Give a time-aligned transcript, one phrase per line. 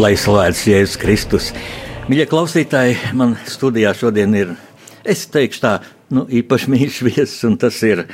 [0.00, 1.46] Lai slavēts Jēzus Kristus.
[2.08, 4.54] Mīļie klausītāji, man studijā šodien ir,
[5.04, 5.72] es teikšu tā,
[6.08, 8.06] nu, īpaši mīļš viesis, un tas ir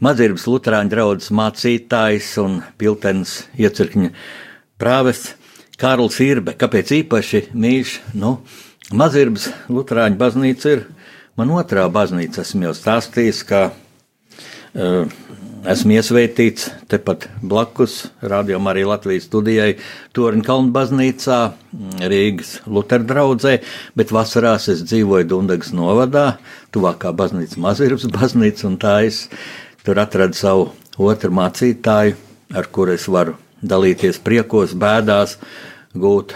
[0.00, 4.14] Madzirbas Lutāņu draugs mācītājs un Piltens iecirkņa
[4.80, 5.34] prāvests
[5.76, 7.92] Kārls Irbe, kāpēc īpaši mīļš,
[8.24, 8.38] nu,
[8.96, 10.86] Mazirbas Lutāņu baznīca ir
[11.36, 12.40] man otrā baznīca.
[12.46, 13.66] Esmu jau stāstījis, ka
[14.74, 19.76] esmu iesvētīts tepat blakus rādījumam arī Latvijas studijai
[20.16, 21.38] Torņa Kalnu baznīcā,
[22.10, 23.54] Rīgas Lutāņu draugzē,
[23.96, 26.26] bet vasarās es dzīvoju Dundagas novadā,
[26.74, 29.28] tuvākā baznīca Mazirbas baznīca, un tā es
[29.86, 32.18] tur atradu savu otru mācītāju,
[32.54, 35.38] ar kuru es varu dalīties priekos, bēdās,
[35.96, 36.34] gūt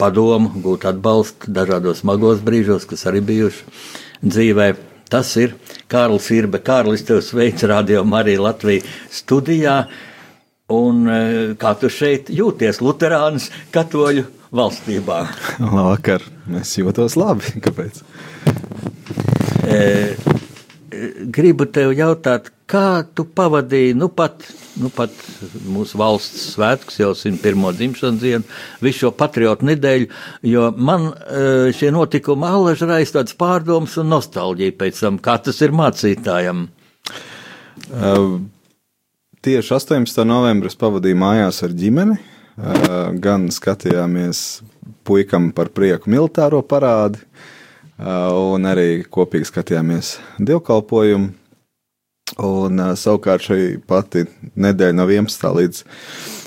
[0.00, 3.66] padomu, gūt atbalstu dažādos smagos brīžos, kas arī bijuši
[4.24, 4.70] dzīvē.
[5.10, 5.56] Tas ir
[5.90, 6.60] Kārlis Irbe.
[6.62, 9.76] Kārlis, tev sveic Radio Marija Latvija studijā.
[10.70, 11.22] Un e,
[11.58, 15.24] kā tu šeit jūties, Lutāns, katoļu valstībā?
[15.64, 16.22] Labvakar,
[16.60, 17.56] es jūtos labi.
[17.64, 18.04] Kāpēc?
[19.66, 19.80] E,
[21.34, 24.44] gribu tev jautāt, kā tu pavadīji, nu pat,
[24.80, 25.14] nu pat
[25.66, 27.66] mūsu valsts svētkus, jau 101.
[27.78, 28.46] dzimšanas dienu,
[28.84, 30.10] visu šo patriotu nedēļu,
[30.46, 31.44] jo man e,
[31.76, 36.66] šie notikumi allaž raisa tāds pārdoms un nostalģija pēc tam, kā tas ir mācītājam.
[37.90, 38.36] Uh,
[39.42, 40.26] tieši 18.
[40.28, 42.18] novembrī pavadīju mājās ar ģimeni.
[42.60, 44.60] Uh, gan skatījāmies
[45.06, 47.48] puikam par prieku militāro parādi, uh,
[48.00, 51.36] un arī kopīgi skatījāmies dievkalpojumu.
[52.40, 54.22] Un, uh, savukārt šī pati
[54.54, 55.48] nedēļa no 11.
[55.56, 55.80] līdz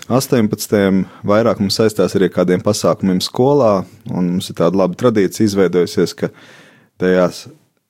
[0.08, 1.02] 18.
[1.28, 3.84] vairāk mums saistās arī ar kādiem pasākumiem skolā.
[4.08, 6.32] Mums ir tāda laba tradīcija izveidojusies, ka
[7.02, 7.44] tajās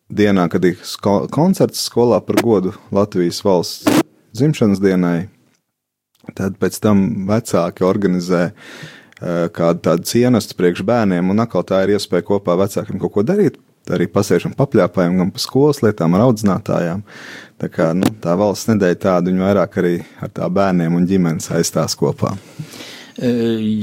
[0.10, 0.82] dienā, kad ir
[1.34, 4.02] koncerts skolā par godu Latvijas valsts
[4.34, 5.30] dzimšanas dienai,
[6.34, 8.84] tad pēc tam vecāki organizē uh,
[9.56, 13.62] kādu tādu cienastu priekš bērniem, un atkal tā ir iespēja kopā vecākiem kaut ko darīt
[13.92, 17.02] arī pasēžam papļāpājam, gan par skolas lietām, ar audzinātājām.
[17.60, 21.52] Tā kā nu, tā valsts nedēļa tāda, viņa vairāk arī ar tā bērniem un ģimenes
[21.56, 22.34] aizstās kopā.
[23.18, 23.34] E,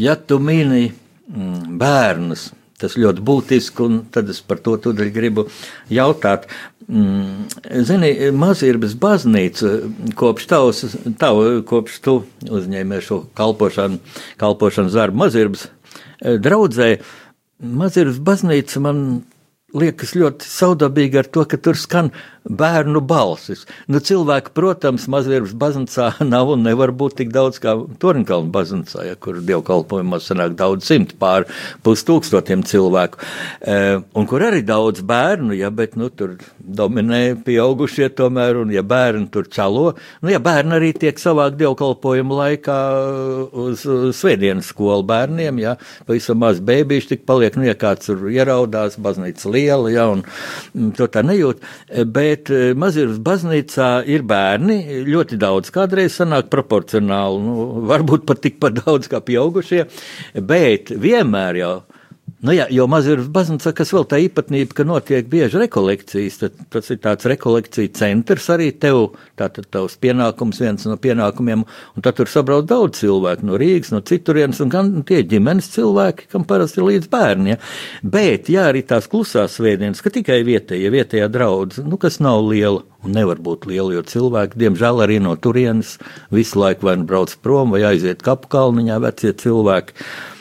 [0.00, 2.48] ja tu mīni mm, bērnus,
[2.80, 5.46] tas ļoti būtiski, un tad es par to gribu
[5.92, 6.48] jautāt.
[6.90, 7.46] Mm,
[7.86, 9.68] zini, Mazirbas baznīca
[10.18, 12.14] kopš tavs, tavu, kopš tu
[12.50, 14.00] uzņēmē šo kalpošanu,
[14.40, 16.96] kalpošanas darbu Mazirbas e, draudzē,
[17.62, 19.04] Mazirbas baznīca man
[19.76, 22.10] liekas ļoti saudabīgi ar to, ka tur skan
[22.44, 23.66] bērnu balsis.
[23.90, 29.18] Nu, cilvēki, protams, mazliet baznīcā nav un nevar būt tik daudz kā Torinkalna baznīcā, ja,
[29.20, 31.46] kur dievkalpojumos sanāk daudz simt pār
[31.84, 33.20] pustūkstotiem cilvēku,
[33.60, 38.82] e, un kur arī daudz bērnu, ja, bet, nu, tur dominē pieaugušie tomēr, un ja
[38.86, 39.94] bērni tur calo,
[40.24, 42.78] nu, ja bērni arī tiek savāk dievkalpojumu laikā
[43.66, 45.76] uz, uz svētdienas skolu bērniem, ja,
[46.08, 50.96] pavisam maz bēbīši tik paliek, nu, ja kāds tur ieraudās, baznīca liela, ja, un mm,
[50.98, 51.62] to tā nejūt,
[52.08, 58.42] bet bet eh, Maziras baznīcā ir bērni, ļoti daudz, kādreiz sanāk proporcionāli, nu, varbūt pat
[58.44, 59.86] tikpat daudz kā pieaugušie,
[60.40, 61.74] bet vienmēr jau
[62.40, 66.86] Nu, jā, jo mazliet baznīca, kas vēl tā īpatnība, ka notiek bieži rekolekcijas, tad tas
[66.88, 72.32] ir tāds rekolekcija centrs arī tev, tātad tavs pienākums, viens no pienākumiem, un tad tur
[72.32, 76.88] sabrauc daudz cilvēku no Rīgas, no citurienes, un gan tie ģimenes cilvēki, kam parasti ir
[76.88, 77.60] līdz bērni, ja.
[78.16, 82.86] Bet, jā, arī tās klusās svētdienas, ka tikai vietējie, vietējā draudz, nu, kas nav liela,
[83.04, 85.98] un nevar būt liela, jo cilvēki, diemžēl, arī no turienes
[86.32, 90.00] visu laiku vai nu brauc prom, vai aiziet kapu kalniņā vecie cilvēki.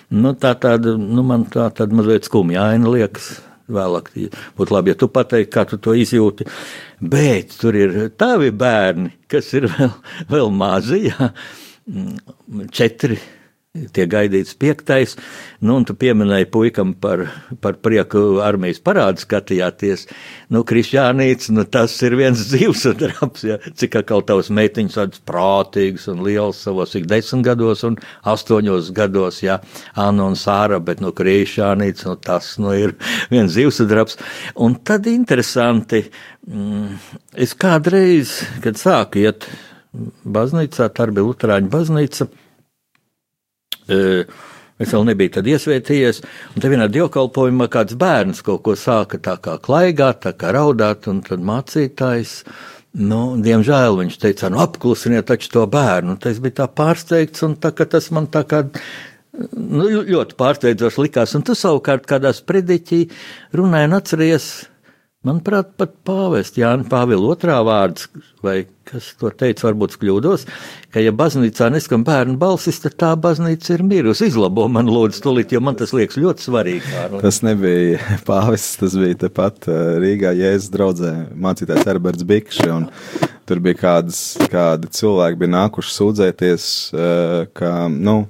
[0.10, 3.38] Nu, tā tāda, nu, man tā tāda mazliet skumja aina liekas.
[3.70, 4.08] Vēlāk
[4.58, 6.48] būtu labi, ja tu pateiktu, kā tu to izjūti.
[7.06, 9.92] Bet tur ir tavi bērni, kas ir vēl,
[10.32, 11.30] vēl mazi, jā,
[12.74, 13.20] četri
[13.70, 15.12] tiek gaidīts piektais.
[15.62, 17.28] Nu, un tu pieminēji puikam par,
[17.62, 20.08] par prieku armijas parādu skatījāties.
[20.50, 26.10] Nu, Krišjānīts, nu, tas ir viens dzīves darbs, ja, cik atkal tavs meitiņas tāds prātīgs
[26.10, 28.00] un liels savos ik desmit gados un
[28.34, 29.60] astoņos gados, ja,
[29.94, 32.98] Anna un Sāra, bet, nu, Krišjānīts, nu, tas, nu, ir
[33.34, 34.18] viens dzīves darbs.
[34.58, 36.08] Un tad interesanti,
[36.50, 37.00] mm,
[37.38, 39.46] es kādreiz, kad sāku iet
[40.26, 42.34] baznīcā, tā bija Lutāņu baznīca.
[44.80, 46.22] Es vēl nebiju tad iesvētījies,
[46.56, 51.10] un te vienā dievkalpojumā kāds bērns kaut ko sāka tā kā klaigāt, tā kā raudāt,
[51.12, 52.38] un tad mācītājs,
[53.04, 57.58] nu, diemžēl viņš teica, nu, apklusiniet taču to bērnu, un es biju tā pārsteigts, un
[57.60, 61.36] tā, tas man tā kā nu, ļoti pārsteidzoši likās.
[61.36, 63.04] Un tu savukārt kādā sprediķī
[63.60, 64.50] runāji un atceries,
[65.28, 68.08] manuprāt, pat pāvest Jānis Pāvila otrā vārds,
[68.46, 70.46] vai kas to teica, varbūt kļūdos,
[70.94, 74.30] ka ja baznīcā neskan bērnu balsis, tad tā baznīca ir mirusi.
[74.32, 76.86] Izlabo man lūdzu tulīt, jo man tas liekas ļoti svarīgi.
[76.88, 77.22] Kārli.
[77.26, 78.00] Tas nebija
[78.30, 82.72] pāvests, tas bija tepat eh, Rīgā Jēzus draudzē mācītājs Herberts Bikši.
[83.50, 88.22] Tur bija kādas, kādi cilvēki bija nākuši sūdzēties, eh, ka, nu,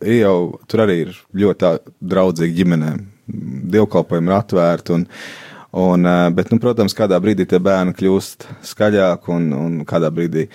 [0.00, 3.02] jau tur arī ir ļoti draudzīgi ģimenēm.
[3.76, 4.96] Dievkalpojumi ir atvērti.
[4.96, 5.10] Un,
[5.70, 10.46] un, eh, bet, nu, protams, kādā brīdī tie bērni kļūst skaļāki, un, un kādā brīdī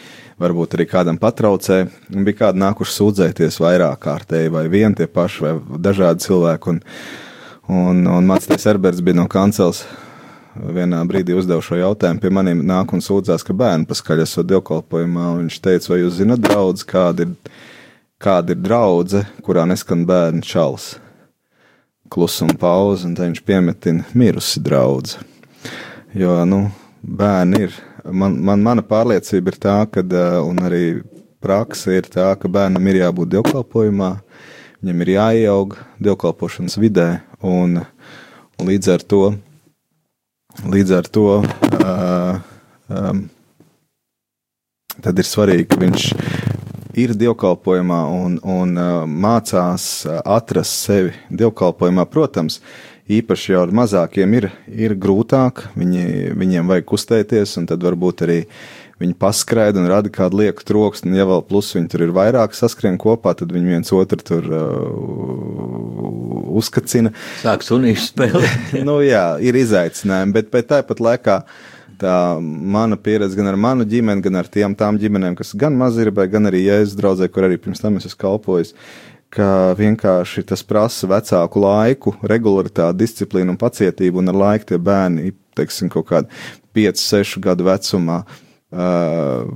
[0.41, 1.81] varbūt arī kādam patraucē.
[2.15, 6.75] Un bija kādi nākuši sūdzēties vairāk kārtēji, vai vien tie paši, vai dažādi cilvēki.
[6.75, 6.79] Un,
[7.71, 9.85] un, un Mācis Erberts bija no kancels.
[10.51, 15.29] Vienā brīdī uzdevu šo jautājumu, pie maniem nāk un sūdzās, ka bērni paskaļ esot dievkalpojumā.
[15.37, 17.37] Viņš teica, vai jūs zinat, draudz, kāda ir
[18.21, 20.93] kāda ir draudzene, kurā neskan bērnu čals.
[22.11, 25.27] Klusuma pauze, un viņš piemetina mirusi draudzene.
[26.17, 26.65] Jo, nu,
[27.01, 27.77] bērni ir.
[28.03, 30.03] Man, man, mana pārliecība ir tā, ka,
[30.43, 30.85] un arī
[31.41, 34.11] praksa ir tā, ka bērnam ir jābūt dievkalpojumā,
[34.81, 37.07] viņam ir jāieaug dievkalpošanas vidē,
[37.45, 37.79] un,
[38.57, 39.21] un līdz ar to,
[40.65, 42.41] līdz ar to uh,
[42.89, 43.23] um,
[45.01, 46.09] tad ir svarīgi, ka viņš
[46.97, 52.05] ir dievkalpojumā un, un uh, mācās uh, atrast sevi dievkalpojumā.
[52.11, 52.59] Protams,
[53.11, 58.39] īpaši jau ar mazākiem ir, ir grūtāk, viņi, viņiem vajag kustēties, un tad varbūt arī
[59.01, 62.53] viņi paskraida un rada kādu lieku troksni, un ja vēl plus viņi tur ir vairāk
[62.57, 64.61] saskrien kopā, tad viņi viens otru tur uh,
[66.61, 67.13] uzkacina.
[67.41, 68.73] Sāk sunīšu spēlēt.
[68.87, 71.41] nu jā, ir izaicinājumi, bet, bet tāpat laikā
[72.01, 75.99] tā mana pieredze gan ar manu ģimeni, gan ar tiem tām ģimenēm, kas gan maz
[76.01, 78.73] ir, gan arī jēzus draudzē, kur arī pirms tam es esmu kalpojis,
[79.31, 79.47] ka
[79.79, 85.91] vienkārši tas prasa vecāku laiku, regularitāti, disciplīnu un pacietību, un ar laiku tie bērni, teiksim,
[85.93, 86.41] kaut kādi
[86.75, 88.23] 5, 6 gadu vecumā,
[88.71, 89.49] Uh,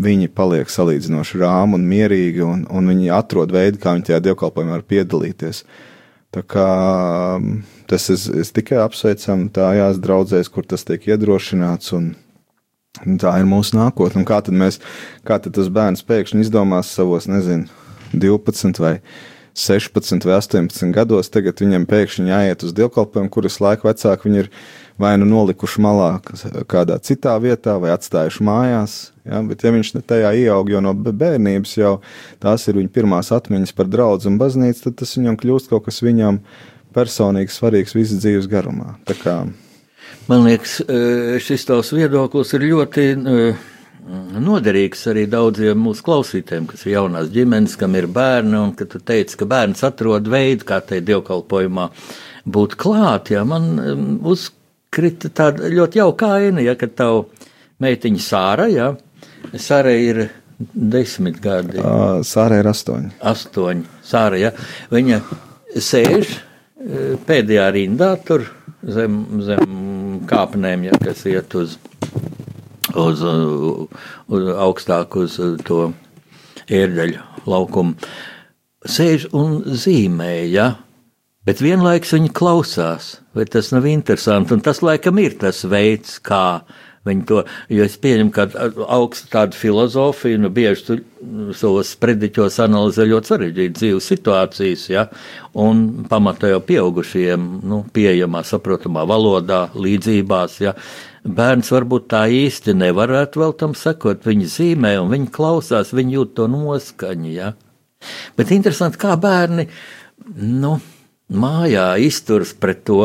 [0.00, 4.78] viņi paliek salīdzinoši rāmi un mierīgi, un, un viņi atrod veidu, kā viņi tajā dievkalpojumā
[4.78, 5.60] var piedalīties.
[6.32, 6.66] Tā kā
[7.90, 12.14] tas es, es tikai apsveicam tājās draudzēs, kur tas tiek iedrošināts, un
[13.20, 14.22] tā ir mūsu nākotne.
[14.22, 14.80] Un kā tad mēs,
[15.28, 17.68] kā tad tas bērns pēkšņi izdomās savos, nezinu,
[18.16, 18.96] 12 vai
[19.52, 24.50] 16 vai 18 gados, tagad viņam pēkšņi jāiet uz dievkalpojumu, kuras laika vecāki viņi ir
[25.02, 26.10] vai nu nolikuši malā
[26.70, 28.98] kādā citā vietā, vai atstājuši mājās.
[29.26, 29.40] Ja?
[29.46, 31.96] Bet, ja viņš tajā ieaug jau no bērnības, jau
[32.42, 36.02] tās ir viņa pirmās atmiņas par draugu un baznīcu, tad tas viņam kļūst kaut kas
[36.04, 36.40] viņam
[36.94, 38.96] personīgi svarīgs visas dzīves garumā.
[40.28, 43.38] Man liekas, e, šis tavs viedoklis ir ļoti e,
[44.42, 49.00] noderīgs arī daudziem mūsu klausītājiem, kas ir jaunās ģimenes, kam ir bērni, un ka tu
[49.02, 51.88] teici, ka bērns atrod veidu, kā tai dievkalpojumā
[52.54, 53.32] būt klāt.
[53.34, 53.94] Jā, man e,
[54.92, 57.24] uzkrita tāda ļoti jauka aina, ja, kad tavu
[57.80, 58.90] meitiņa Sāra, jā,
[59.56, 60.28] Sāra ir
[60.74, 61.80] desmit gadi.
[62.28, 63.14] Sāra ir astoņi.
[63.24, 63.86] Astoņi.
[64.04, 64.50] Sāra, jā,
[64.92, 65.22] viņa
[65.80, 66.34] sēž
[67.24, 68.44] pēdējā rindā, tur
[68.84, 71.78] zem, zem kāpnēm, ja, kas iet uz,
[72.92, 73.24] uz,
[74.28, 75.86] uz augstāk uz to
[76.68, 77.96] ērģeļu laukumu.
[78.84, 80.70] Sēž un zīmēja, ja,
[81.48, 86.62] bet vienlaikus viņi klausās, vai tas nav interesanti, un tas laikam ir tas veids, kā
[87.02, 87.40] Viņi to,
[87.74, 88.44] jo es pieņemu, ka
[88.94, 90.96] augstu tādu filozofiju, nu, bieži tu
[91.58, 95.02] savos sprediķos analizē ļoti sarežģītas dzīves situācijas, ja,
[95.58, 100.76] un pamatā jau pieaugušajiem, nu, pieejamā, saprotamā valodā, līdzībās, ja.
[101.22, 106.38] Bērns varbūt tā īsti nevarētu vēl tam sekot, viņi zīmē un viņi klausās, viņi jūt
[106.38, 107.52] to noskaņu, ja.
[108.38, 109.66] Bet interesanti, kā bērni,
[110.38, 110.76] nu,
[111.32, 113.04] mājā izturs pret to,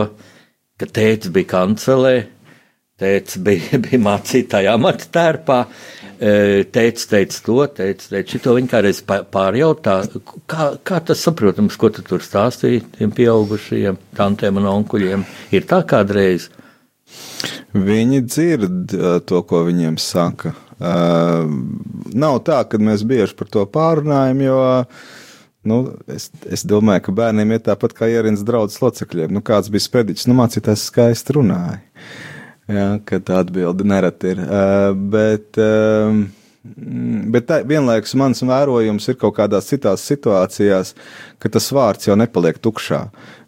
[0.77, 2.15] ka tēvs bija kancelē,
[2.97, 5.61] Tēvs bija, bija mācītāja amata tērpā.
[6.17, 8.55] Tēvs teica to, teica, teica šito.
[8.57, 9.99] Viņa kādreiz pārjautā,
[10.49, 15.27] kā, kā tas saprotams, ko tu tur stāstīji tiem pieaugušajiem tantiem un onkuļiem.
[15.53, 16.49] Ir tā kādreiz.
[17.77, 18.97] Viņi dzird
[19.29, 20.55] to, ko viņiem saka.
[20.77, 21.45] Uh,
[22.17, 24.57] nav tā, ka mēs bieži par to pārunājam, jo
[25.67, 25.81] nu,
[26.11, 29.35] es, es domāju, ka bērniem ir tāpat kā ierīnas draudzes locekļiem.
[29.35, 31.79] Nu, kāds bija sprediķis, nu, mācītājs skaisti runāja.
[32.67, 34.43] Jā, ka tā atbilde nereti ir.
[34.43, 36.25] Uh, bet uh,
[37.31, 40.93] bet tā, vienlaikus mans vērojums ir kaut kādās citās situācijās,
[41.41, 43.01] ka tas vārds jau nepaliek tukšā.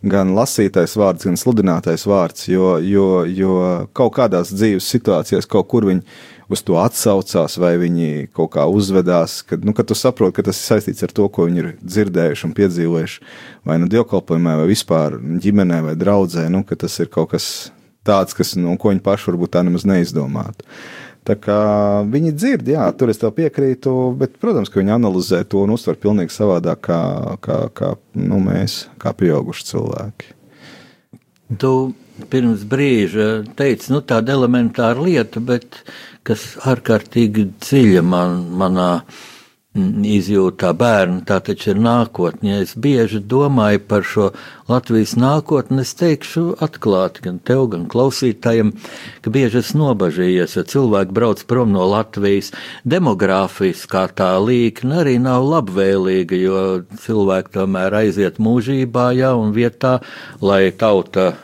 [0.09, 3.55] Gan lasītais vārds, gan sludinātais vārds, jo, jo, jo
[3.97, 6.05] kaut kādās dzīves situācijās kaut kur viņi
[6.49, 10.59] uz to atsaucās, vai viņi kaut kā uzvedās, kad, nu, kad tu saproti, ka tas
[10.59, 13.27] ir saistīts ar to, ko viņi ir dzirdējuši un piedzīvojuši,
[13.69, 17.69] vai nu dievkalpojumā, vai vispār ģimenē vai draudzē, nu, ka tas ir kaut kas
[18.07, 20.65] tāds, kas, nu, ko viņi paši varbūt tā nemaz neizdomātu.
[21.27, 21.59] Tā kā
[22.09, 25.99] viņi dzird, jā, tur es tev piekrītu, bet, protams, ka viņi analizē to un uztver
[26.01, 27.01] pilnīgi savādāk kā,
[27.43, 30.31] kā, kā nu, mēs, kā pieauguši cilvēki.
[31.61, 31.73] Tu
[32.31, 35.81] pirms brīža teici, nu, tāda elementāra lieta, bet
[36.27, 38.91] kas ārkārtīgi dziļa man, manā
[39.77, 42.49] izjūtā bērnu, tā taču ir nākotne.
[42.49, 44.29] Ja es bieži domāju par šo
[44.69, 48.73] Latvijas nākotni, es teikšu atklāti gan tev, gan klausītājiem,
[49.21, 52.49] ka bieži es nobažījies, ja cilvēki brauc prom no Latvijas.
[52.83, 56.63] Demogrāfiskā tā līkne arī nav labvēlīga, jo
[57.05, 59.99] cilvēki tomēr aiziet mūžībā, jā, un vietā,
[60.41, 61.35] lai tauta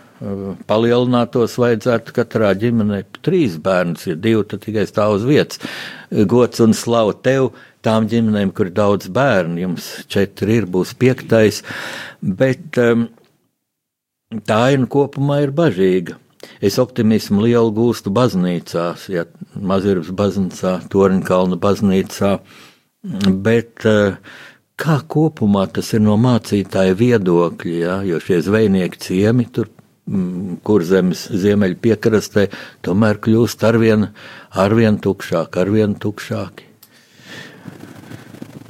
[0.69, 5.63] palielinātos, vajadzētu katrā ģimenē trīs bērnus, ja divi, tad tikai stāv uz vietas.
[6.11, 7.51] Gods un slavu tev!
[7.85, 11.61] tām ģimenēm, kur ir daudz bērnu, jums četri ir, būs piektais,
[12.21, 13.07] bet um,
[14.47, 16.19] tā aina kopumā ir bažīga.
[16.61, 19.25] Es optimismu lielu gūstu baznīcās, ja
[19.57, 22.35] Mazirbas baznīcā, Torinkalna baznīcā,
[23.45, 24.19] bet uh,
[24.81, 29.71] kā kopumā tas ir no mācītāja viedokļa, ja, jo šie zvejnieki ciemi tur
[30.09, 32.47] mm, kur zemes ziemeļu piekrastē,
[32.85, 34.09] tomēr kļūst arvien,
[34.51, 36.71] arvien tukšāk, arvien tukšāki.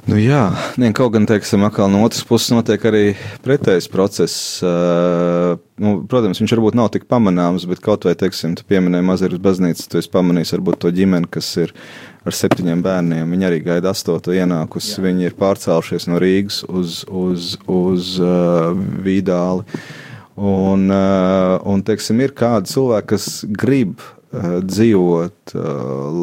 [0.05, 4.59] Nu, jā, ne, kaut gan, teiksim, no otras puses notiek arī pretējs process.
[4.61, 9.87] Nu, protams, viņš varbūt nav tik pamanāms, bet kaut vai, teiksim, tu pieminēji Mazeres baznīcu,
[9.89, 11.73] tu esi pamanījis varbūt to ģimeni, kas ir
[12.21, 13.33] ar septiņiem bērniem.
[13.33, 14.99] Viņi arī gaida astoto ienākusi.
[14.99, 15.07] Jā.
[15.09, 19.65] Viņi ir pārcēlušies no Rīgas uz, uz, uz uh, Vīdāli.
[19.65, 20.04] Uh,
[20.35, 24.03] un, teiksim, ir kādi cilvēki, kas grib
[24.35, 25.67] Eh, dzīvot uh,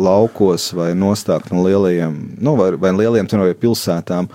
[0.04, 4.28] laukos vai nostākt no lielajiem, nu, vai, vai lielajiem vai pilsētām.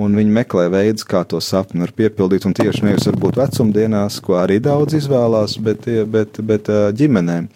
[0.00, 2.46] Un viņi meklē veidus, kā to sapni var piepildīt.
[2.48, 7.50] Un tieši nevis varbūt vecumdienās, ko arī daudz izvēlās, bet, bet, bet uh, ģimenēm.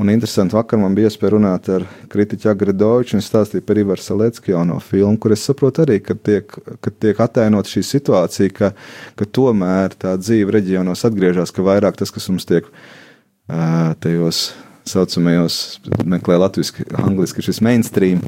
[0.00, 4.54] Un interesanti, vakar man bija iespēja runāt ar kritiķu Agredoviču un stāstīt par Ivaru Salecki
[4.54, 6.48] jauno filmu, kur es saprotu arī, ka tiek,
[6.80, 8.72] ka tiek attēlot šī situācija, ka,
[9.20, 14.50] ka tomēr tā dzīve reģionos atgriežas, ka vairāk tas, kas mums tiek uh, tajos
[14.88, 15.56] saucamajos,
[16.08, 18.22] meklē latviešu, angliski šis mainstream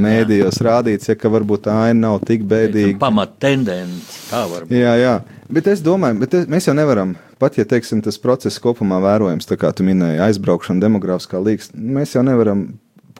[0.00, 2.96] mēdījos rādīts, ja ka varbūt tā aina nav tik bēdīga.
[3.02, 4.72] Pamat tendence, tā var būt.
[4.76, 5.14] Jā, jā,
[5.52, 7.12] bet es domāju, bet es, mēs jau nevaram,
[7.42, 12.24] pat ja, teiksim, tas process kopumā vērojams, kā tu minēji, aizbraukšana, demogrāfiskā līgas, mēs jau
[12.26, 12.66] nevaram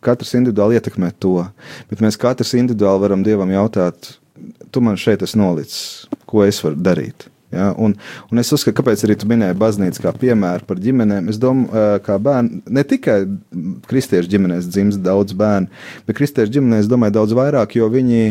[0.04, 1.38] katrs individuāli ietekmēt to,
[1.90, 4.16] bet mēs katrs individuāli varam Dievam jautāt,
[4.70, 5.80] tu man šeit esi nolicis,
[6.28, 7.28] ko es varu darīt.
[7.54, 7.94] Ja, un,
[8.32, 11.28] un es uzskatu, kāpēc arī tu minēji baznīcu kā piemēru par ģimenēm.
[11.30, 13.20] Es domāju, ka bērni ne tikai
[13.86, 15.70] kristiešu ģimenēs dzimst daudz bērnu,
[16.08, 18.24] bet kristiešu ģimenēs domāju daudz vairāk, jo viņi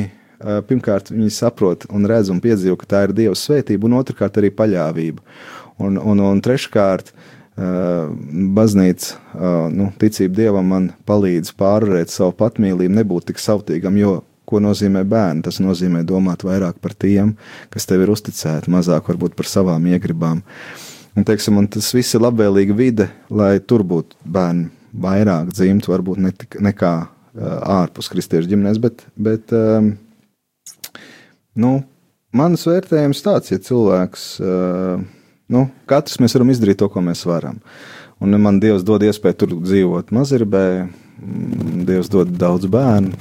[0.68, 4.52] pirmkārt viņi saprot un redz un piedzīvo, ka tā ir Dieva svētība, un otrkārt arī
[4.54, 5.24] paļāvība.
[5.84, 7.12] Un, un, un treškārt,
[7.56, 9.20] baznīca,
[9.72, 15.42] nu, ticība Dievam man palīdz pārvarēt savu patmīlību, nebūt tik savtīgam, jo Ko nozīmē bērni?
[15.46, 17.34] Tas nozīmē domāt vairāk par tiem,
[17.74, 20.44] kas tev ir uzticēti, mazāk varbūt par savām iegribām.
[21.16, 24.70] Un, teiksim, un tas viss ir labvēlīga vide, lai tur būtu bērni
[25.02, 29.94] vairāk dzimtu, varbūt ne tik, nekā uh, ārpus kristiešu ģimenēs, bet, bet um,
[31.58, 31.72] nu,
[32.36, 35.02] mans vērtējums tāds, ja cilvēks, uh,
[35.52, 37.60] nu, katrs mēs varam izdarīt to, ko mēs varam.
[38.24, 40.68] Un man Dievs dod iespēju tur dzīvot Mazirbē,
[41.88, 43.16] Dievs dod daudz bērnu,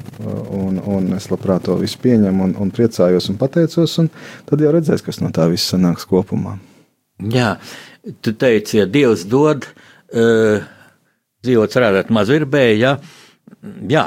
[0.54, 3.96] un, un es labprāt to visu pieņemu, un, un priecājos un pateicos.
[4.02, 4.10] Un
[4.48, 6.56] tad jau redzēs, kas no tā viss sanāks kopumā.
[7.30, 7.54] Jā,
[8.24, 10.64] tu teici, ja Dievs dod uh,
[11.46, 12.96] dzīvot, strādāt mazirbē, jā,
[13.90, 14.06] jā,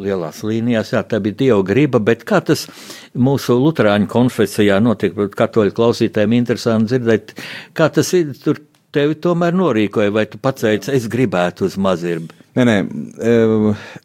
[0.00, 2.66] lielās līnijās, jā, tā bija Dieva griba, bet kā tas
[3.14, 7.36] mūsu Lutāņu konfesijā notiek, katoļu klausītājiem interesanti dzirdēt,
[7.76, 8.60] kā tas ir tur
[8.94, 12.40] tevi tomēr norīkoja, vai tu pateici, es gribētu uz mazirbi?
[12.58, 12.76] Nē, nē,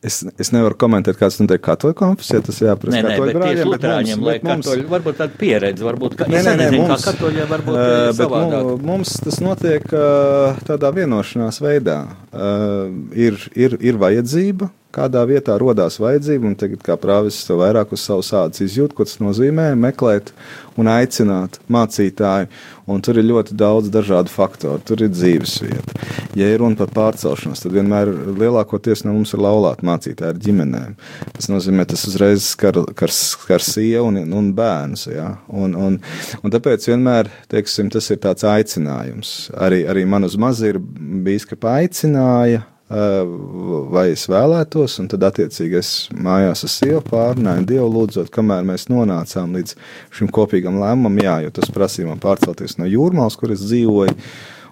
[0.05, 4.45] es, es nevaru komentēt, kāds notiek katoļu konfesijā, tas jāprasa bet brāļiem, bet mums, bet
[4.45, 8.12] mums, katoļi, varbūt tāda pieredze, varbūt, ka, nē, nē, nē, mums, kā katoļiem varbūt uh,
[8.19, 8.69] savādāk.
[8.86, 11.98] Mums tas notiek uh, tādā vienošanās veidā.
[12.29, 17.94] Uh, ir, ir, ir vajadzība, kādā vietā radās vajadzība, un tagad, kā prāvis to vairāk
[17.96, 20.32] uz savas ādas izjūt, ko tas nozīmē, meklēt
[20.80, 22.50] un aicināt mācītāju.
[22.92, 24.78] Un tur ir ļoti daudz dažādu faktoru.
[24.86, 25.96] Tur ir dzīvesvieta.
[26.38, 30.94] Ja ir runa par pārcelšanos, tad vienmēr lielākoties no mums ir laulāti mācītāji ar ģimenēm.
[31.34, 35.08] Tas nozīmē, tas uzreiz skar, skar, skar sievu un, un bērnus.
[35.10, 35.32] Ja?
[35.50, 35.98] Un, un,
[36.44, 39.34] un tāpēc vienmēr teiksim, tas ir tāds aicinājums.
[39.58, 40.82] Arī, arī man uz mazi ir
[41.25, 47.88] bijis, ka aicināja vai es vēlētos, un tad attiecīgi es mājās ar sievu pārunāju, Dievu
[47.89, 49.74] lūdzot, kamēr mēs nonācām līdz
[50.13, 54.13] šim kopīgam lēmumam, jā, jo tas prasīja man pārcelties no jūrmālas, kur es dzīvoju,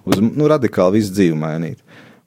[0.06, 1.82] uz nu, radikāli visu dzīvi mainīt.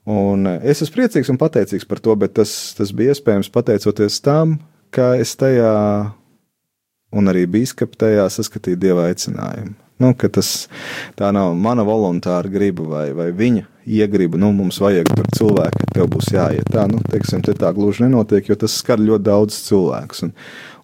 [0.07, 4.59] Un es esmu priecīgs un pateicīgs par to, bet tas, tas bija iespējams pateicoties tam,
[4.95, 5.73] ka es tajā
[7.17, 9.86] un arī biskupa tajā saskatīju dieva aicinājumu.
[10.03, 10.51] Nu, tas
[11.17, 14.37] tā nav mana voluntāra griba vai, vai viņa iegriba.
[14.41, 16.85] Nu, mums vajag tur cilvēku, ka tev būs jāiet tā.
[16.91, 20.27] Nu, teiksim, te tā gluži nenotiek, jo tas skar ļoti daudz cilvēkus.
[20.27, 20.35] Un,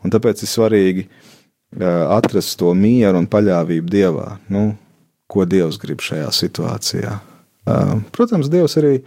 [0.00, 4.28] un tāpēc ir svarīgi uh, atrast to mieru un paļāvību Dievā.
[4.52, 4.71] Nu,
[5.28, 7.19] ko Dievs grib šajā situācijā?
[7.69, 9.02] Uh, protams, Dievs arī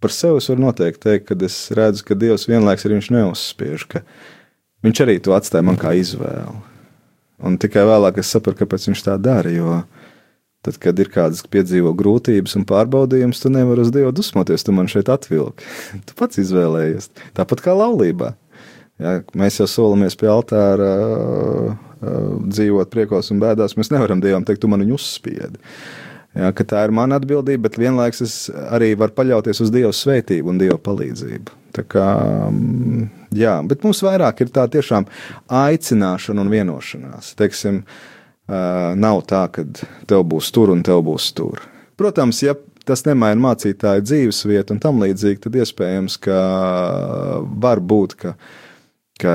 [0.00, 4.04] par sevi var noteikti teikt, ka es redzu, ka Dievs vienlaiks arī neuzspiež, ka
[4.84, 6.69] viņš arī to atstāja man kā izvēli.
[7.46, 9.52] Un tikai vēlāk es sapratu, kāpēc viņš tā dara.
[9.52, 9.80] Jo
[10.66, 14.66] tad, kad ir kādas piedzīvo grūtības un pārbaudījumus, tu nevari uz Dievu dusmoties.
[14.66, 15.64] Tu man šeit atvilki.
[16.08, 17.10] tu pats izvēlējies.
[17.38, 18.34] Tāpat kā laulībā.
[19.00, 23.78] Ja, mēs jau solamies pie altāra uh, uh, dzīvot priekos un bēdās.
[23.80, 25.62] Mēs nevaram Dievam teikt, tu man viņu uzspiedi.
[26.36, 28.34] Ja, tā ir mana atbildība, bet vienlaikus es
[28.70, 31.59] arī varu paļauties uz Dieva svētību un Dieva palīdzību.
[31.80, 32.06] Tā kā,
[32.52, 33.04] mm,
[33.36, 35.06] jā, bet mums vairāk ir tā tiešām
[35.48, 37.34] aicināšana un vienošanās.
[37.40, 37.84] Teiksim,
[39.00, 39.64] nav tā, ka
[40.10, 41.62] tev būs tur un tev būs tur.
[42.00, 46.38] Protams, ja tas nemaina mācītāju dzīvesvietu un tam līdzīgi, tad iespējams, ka
[47.64, 48.34] var būt, ka,
[49.22, 49.34] ka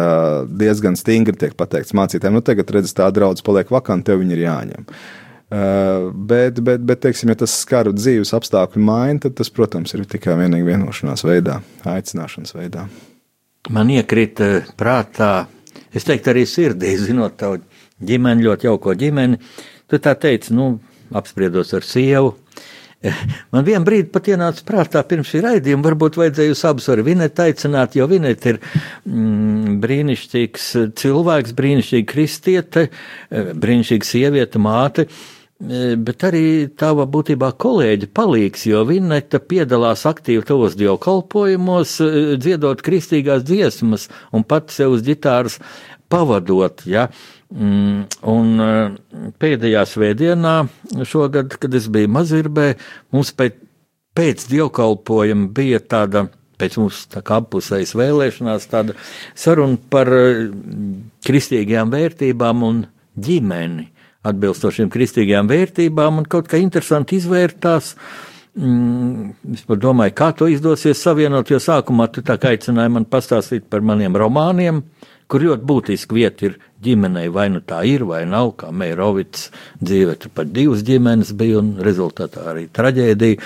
[0.50, 4.44] diezgan stingri tiek pateikts mācītājiem, nu tagad redz, tā draudz paliek vakanta, tev viņi ir
[4.50, 4.90] jāņem.
[4.90, 5.25] Uh,
[6.14, 10.38] bet, bet, bet teiksim, ja tas skar dzīves apstākļu maiņu, tad tas, protams, ir tikai
[10.40, 12.88] vienīgi vienošanās veidā, aicināšanas veidā.
[13.74, 14.42] Man iekrīt
[14.78, 15.48] prātā,
[15.94, 17.62] es teiktu, arī sirdī, zinot tavu
[18.06, 19.40] ģimeni, ļoti jauko ģimeni.
[19.90, 20.76] Tu tā teici, nu,
[21.16, 22.34] apspriedos ar sievu.
[23.54, 27.44] Man vienā brīdī pat ienāca prātā, pirms šī raidījuma, varbūt vajadzēja jūs abus ar Vinetu
[27.44, 30.66] aicināt, jo Vineta ir mm, brīnišķīgs
[30.98, 32.88] cilvēks, brīnišķīga kristiete,
[33.30, 35.06] brīnišķīga sieviete, māte.
[35.06, 42.84] Uh, bet arī tava būtībā kolēģi palīgs, jo Vineta piedalās aktīvi tavos dievkalpojumos, e, dziedot
[42.84, 45.62] kristīgās dziesmas un pat sev uz ģitāras
[46.12, 46.84] pavadot.
[46.86, 47.08] Ja?
[47.56, 48.74] Mm, un e,
[49.40, 50.58] pēdējā svētdienā
[51.08, 52.74] šogad, kad es biju Mazirbē,
[53.16, 53.56] mums pēc,
[54.16, 56.28] pēc dievkalpojuma bija tāda
[56.60, 56.78] pēc
[57.12, 58.96] tā apusējas vēlēšanās, tāda
[59.36, 60.12] saruna par
[61.28, 63.95] kristīgajām vērtībām un ģimeni
[64.26, 67.94] atbilstošiem kristīgajām vērtībām, un kaut kā interesanti izvērtās.
[68.56, 73.68] Mm, es domāju, kā to izdosies savienot, jo sākumā tu tā kā aicināji man pastāstīt
[73.70, 74.80] par maniem romāniem,
[75.32, 79.50] kur ļoti būtiski vieta ir ģimenei, vai nu tā ir, vai nav, kā Meirovits
[79.82, 83.42] dzīve, tur pat divas ģimenes bija, un rezultātā arī traģēdija,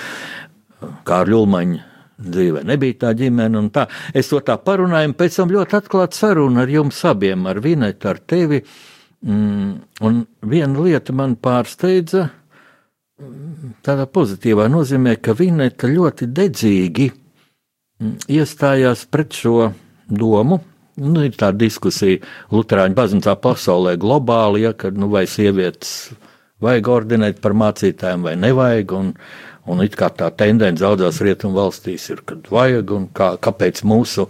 [1.08, 1.82] kā ar Ļulmaņu
[2.20, 3.86] dzīvē nebija tā ģimene, un tā.
[4.14, 8.12] Es to tā parunāju, un pēc tam ļoti atklāt sarunu ar jums abiem, ar Vinetu,
[8.12, 8.89] ar tevi, uh,
[9.22, 12.28] un viena lieta man pārsteidza,
[13.20, 19.70] mm, tādā pozitīvā nozīmē, ka Vineta ļoti dedzīgi mm, iestājās pret šo
[20.08, 20.60] domu.
[21.00, 22.20] Nu, ir tā diskusija
[22.52, 26.10] Lutāņu baznīcā pasaulē globāli, ja, kad nu, vai sievietes
[26.60, 28.92] vajag ordinēt par mācītājiem vai nevajag.
[28.96, 29.12] Un,
[29.70, 34.26] un it kā tā tendence daudzās rietumu valstīs ir, kad vajag, un kā, kāpēc mūsu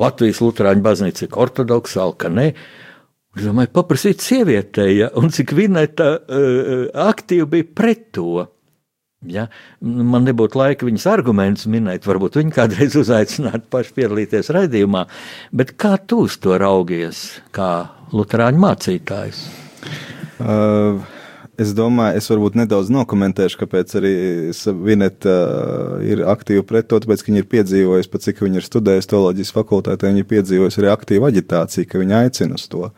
[0.00, 2.48] Latvijas Lutāņu baznīca ir ortodoksāla, ka ne.
[2.54, 2.89] Uh,
[3.38, 8.40] Es domāju, paprasīt sievietei, ja, un cik Vineta uh, aktīvi bija pret to.
[9.28, 9.44] Ja?
[9.84, 15.04] Man nebūtu laika viņas argumentus minēt, varbūt viņi kādreiz uzaicinātu paši piedalīties raidījumā,
[15.54, 17.70] bet kā tu uz to raugies, kā
[18.16, 19.44] Lutāņu mācītājs?
[20.40, 20.98] Uh,
[21.60, 24.12] Es domāju, es varbūt nedaudz nokomentēšu, kāpēc arī
[24.86, 28.68] Vineta uh, ir aktīva pret to, tāpēc, ka viņa ir piedzīvojusi, pat cik viņa ir
[28.68, 32.88] studējusi teoloģijas fakultātē, viņa ir piedzīvojusi arī aktīvu aģitāciju, ka viņa aicina uz to.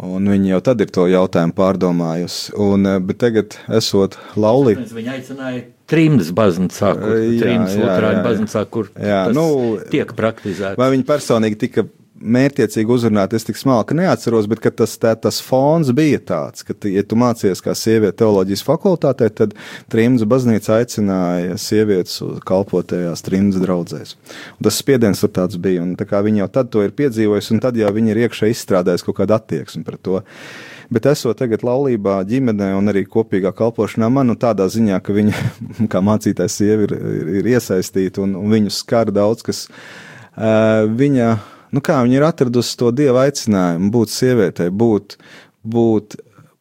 [0.00, 2.56] Un viņa jau tad ir to jautājumu pārdomājusi.
[2.64, 4.78] Un, uh, bet tagad, esot laulī.
[4.80, 8.10] Viņa aicināja trimdas baznīcā, kur, jā, jā, jā.
[8.24, 9.46] Baznīcā, kur jā, nu,
[9.92, 10.80] tiek praktizēts.
[10.80, 11.84] Vai viņa personīgi tika
[12.20, 17.04] mērķiecīgi uzrunāt, es tik smalki neatceros, bet tas, tā, tas fons bija tāds, ka, ja
[17.06, 19.54] tu mācies kā sieviete teoloģijas fakultātē, tad
[19.92, 24.16] Trimdas baznīca aicināja sievietes kalpotajās Trimdas draudzēs.
[24.58, 27.64] Un tas spiediens tur tāds bija, un tā viņi jau tad to ir piedzīvojuši, un
[27.64, 30.20] tad jau viņi ir iekšā izstrādājuši kaut kādu attieksmi pret to.
[30.90, 35.44] Bet esot tagad laulībā, ģimenē un arī kopīgā kalpošanā, man nu, tādā ziņā, ka viņa,
[35.92, 39.68] kā mācītājs, sieva ir, ir, ir iesaistīta un, un viņu skar daudz kas.
[40.40, 41.30] Uh, viņa,
[41.74, 45.16] nu kā, viņa ir atradusi to dieva aicinājumu, būt sievietei, būt,
[45.62, 46.16] būt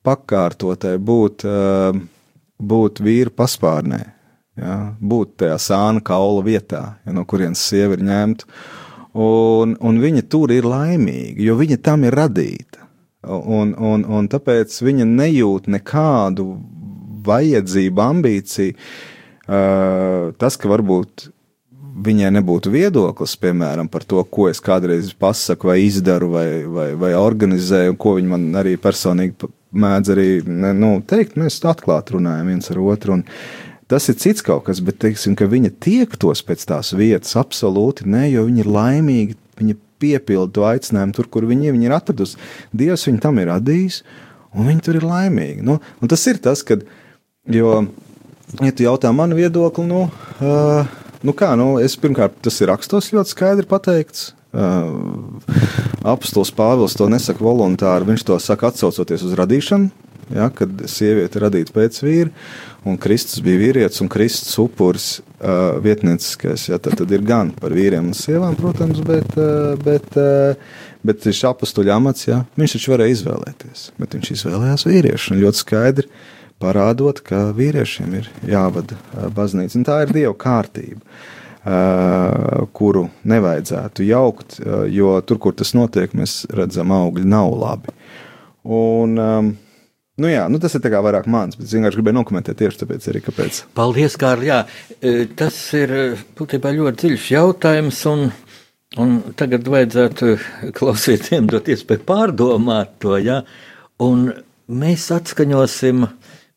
[0.06, 2.00] pakārtotai, būt, uh,
[2.60, 4.02] būt vīru paspārnē,
[4.60, 8.50] ja, būt tajā sāna kaula vietā, ja, no kurienes sieva ir ņemta.
[9.20, 12.86] Un, un viņa tur ir laimīga, jo viņa tam ir radīta.
[13.26, 16.46] Un, un, un tāpēc viņa nejūt nekādu
[17.26, 18.78] vajadzību, ambīciju.
[19.50, 21.32] Uh, tas, ka varbūt
[22.06, 27.14] viņai nebūtu viedoklis, piemēram, par to, ko es kādreiz pasaku, vai izdaru, vai, vai, vai
[27.18, 31.38] organizēju, un ko viņi man arī personīgi mēdz arī ne, nu, teikt.
[31.40, 33.20] Mēs atklāti runājam viens ar otru.
[33.90, 38.28] Tas ir cits kaut kas, bet teiksim, ka viņa tiektos pēc tās vietas, absolūti nē,
[38.30, 42.38] jo viņa ir laimīga, viņa piepilda to aicinājumu tur, kur viņi, viņi ir atradusi.
[42.76, 44.04] Dievs viņu tam ir radījis,
[44.54, 45.66] un viņi tur ir laimīgi.
[45.66, 46.86] Nu, tas ir tas, kad,
[47.50, 47.74] jo,
[48.62, 50.06] ja tu jautā manu viedokli, nu,
[50.38, 54.34] uh, nu kā, nu, es pirmkārt, tas ir rakstos ļoti skaidri pateikts.
[54.50, 55.38] Uh,
[56.02, 59.92] Apostols Pāvils to nesaka voluntāri, viņš to saka atsaucoties uz radīšanu,
[60.34, 62.32] ja, kad sieviete radīta pēc vīra
[62.88, 66.70] un Kristus bija vīrietis, un Kristus upuris uh, vietnieciskais.
[66.72, 70.58] Ja, tad, tad ir gan par vīriem un sievām, protams, bet, uh, bet, uh,
[71.06, 73.86] bet šis apstuļu amats, ja, viņš taču varēja izvēlēties.
[74.02, 76.10] Bet viņš izvēlējās vīriešu un ļoti skaidri
[76.62, 78.98] parādot, ka vīriešiem ir jāvada
[79.36, 79.78] baznīca.
[79.80, 81.02] Un tā ir Dieva kārtība.
[82.74, 87.96] Kuru nevajadzētu jaukt, jo tur, kur tas notiek, mēs redzam, augļi nav labi.
[88.64, 89.52] Un, um,
[90.20, 93.22] Nu jā, nu tas ir vairāk mans, bet es vienkārši gribēju nokomentēt tieši tāpēc, arī,
[93.24, 93.60] kāpēc.
[93.78, 94.44] Paldies, Kārl.
[94.44, 94.58] Jā,
[95.40, 95.94] tas ir
[96.36, 98.26] būtībā ļoti dziļš jautājums, un,
[99.00, 100.34] un tagad vajadzētu
[100.76, 103.40] klausītājiem dot iespēju pārdomāt to, jā,
[104.04, 104.28] un
[104.68, 106.04] mēs atskaņosim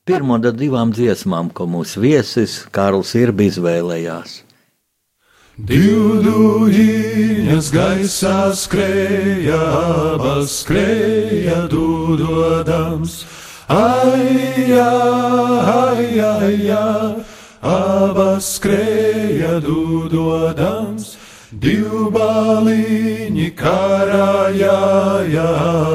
[0.02, 4.42] pirmo no divām dziesmām, ko mūsu viesis Kārls Irbi izvēlējās.
[5.68, 13.12] Divdūjiņas gaisā skrēja, abas skrēja dūdodams.
[13.70, 17.22] Ai, ai, ai, ai,
[17.62, 21.14] abas skrēja dūdodams,
[21.62, 24.80] divbalīņi karājā,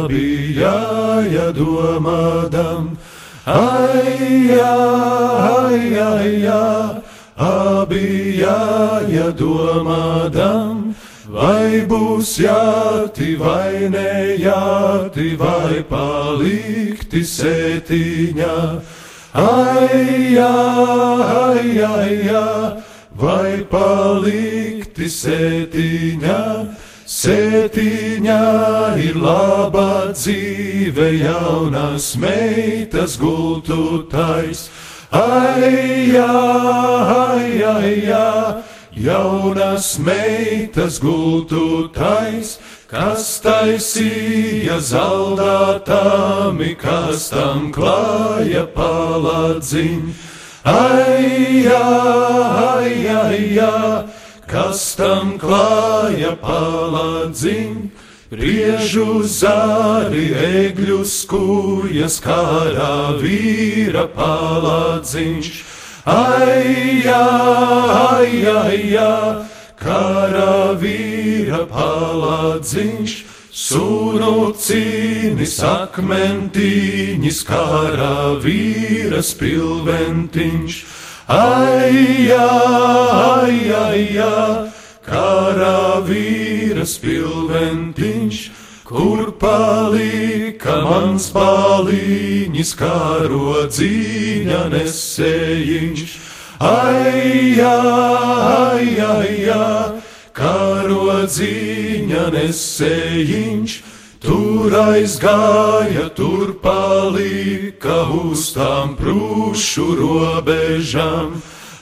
[0.08, 0.78] bija
[1.36, 2.96] jādomādam.
[3.48, 7.02] Ai, ai, ai, ai,
[7.38, 8.42] abi
[9.08, 10.92] jādomādam.
[11.32, 18.58] Vai būs jāti vai nejāti, vai palikti sētiņā?
[19.32, 22.84] Ai, ai, ai, ai,
[23.16, 26.44] vai palikti sētiņā?
[27.08, 28.44] Sētiņā
[29.00, 34.68] ir laba dzīve, jaunas meitas gultutais.
[35.16, 38.64] Ai, ai, ai, ai
[38.98, 42.58] jaunas meitas gultu tais,
[42.92, 50.02] kas taisīja zaldātāmi, kas tam klāja paladziņ.
[50.68, 54.17] Ai, ai, ai, ai,
[54.50, 57.80] kas tam klāja paladziņ.
[58.28, 65.52] Priežu zāri, egļu skūjas, kārā vīra paladziņš
[66.08, 73.16] Ai, ai, ai, ai, karavīra palādziņš,
[73.52, 80.80] sunu cīnis akmentiņš, karavīra spilventiņš.
[81.28, 84.72] Ai, ai, ai, ai,
[85.04, 88.40] karavīra spilventiņš
[88.88, 96.14] kur palika mans pāliņš, kārodzīņa nesējiņš.
[96.64, 100.00] Ai, ai, ai, ai,
[100.40, 103.76] kārodzīņa nesējiņš.
[104.22, 111.36] Tur aizgāja, tur palika uz tām prūšu robežām.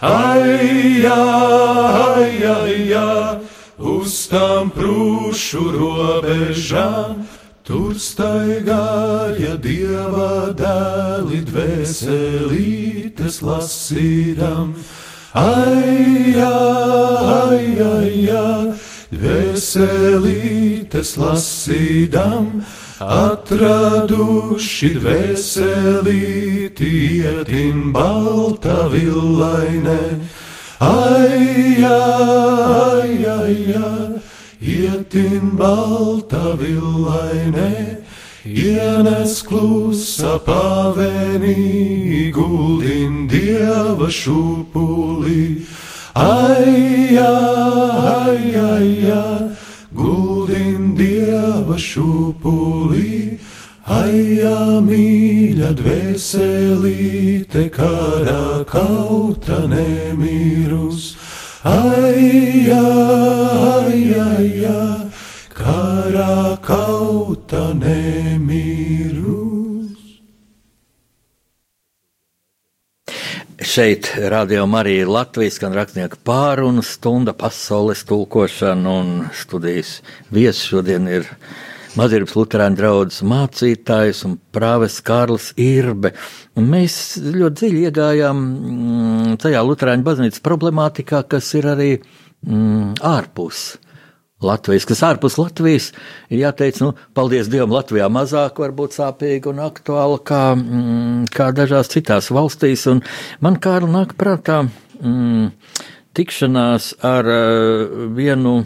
[0.04, 3.40] Ai, ai, ai, ai,
[3.80, 7.24] uz tām prūšu robežām.
[7.66, 14.76] Tur staigāja dieva dēli, dvēselītes lasīdam.
[15.34, 18.85] Ai, ai, ai, ai,
[19.16, 22.48] Dvēselītes lasīdam,
[23.00, 26.90] atraduši dvēselīti
[27.22, 30.02] ietin balta villaine.
[30.84, 34.20] Ai, ai, ai, ai,
[34.60, 37.72] ietin balta villaine.
[38.46, 45.66] Ienes klusa pavēnī, guldin dieva šūpulī.
[46.16, 49.52] Ai, ai, ai, ai,
[49.92, 53.36] guldin dieva šūpulī.
[53.92, 54.40] Ai,
[54.88, 61.18] mīļa dvēselīte, karā kauta nemīrus.
[61.68, 65.12] Ai, ai, ai, ai,
[65.52, 69.05] karā kauta nemīrus.
[73.76, 79.98] Šeit arī ir Latvijas gan rakstnieka pārunu stunda pasaules tulkošana un studijas
[80.32, 81.28] viesis šodien ir
[82.00, 86.14] Mazības Lutāņu draugs mācītājs un prāves Kārlis Irbe.
[86.56, 93.74] Un mēs ļoti dziļi iegājām mm, tajā Lutāņu baznīcas problemātikā, kas ir arī mm, ārpus
[94.44, 95.94] Latvijas, kas ārpus Latvijas
[96.28, 101.88] ir jāteic, nu, paldies Dievam, Latvijā mazāk varbūt sāpīgi un aktuāli kā, mm, kā dažās
[101.94, 102.84] citās valstīs.
[102.92, 103.00] Un
[103.40, 105.54] man kā arī nāk prātā mm,
[106.20, 108.66] tikšanās ar uh, vienu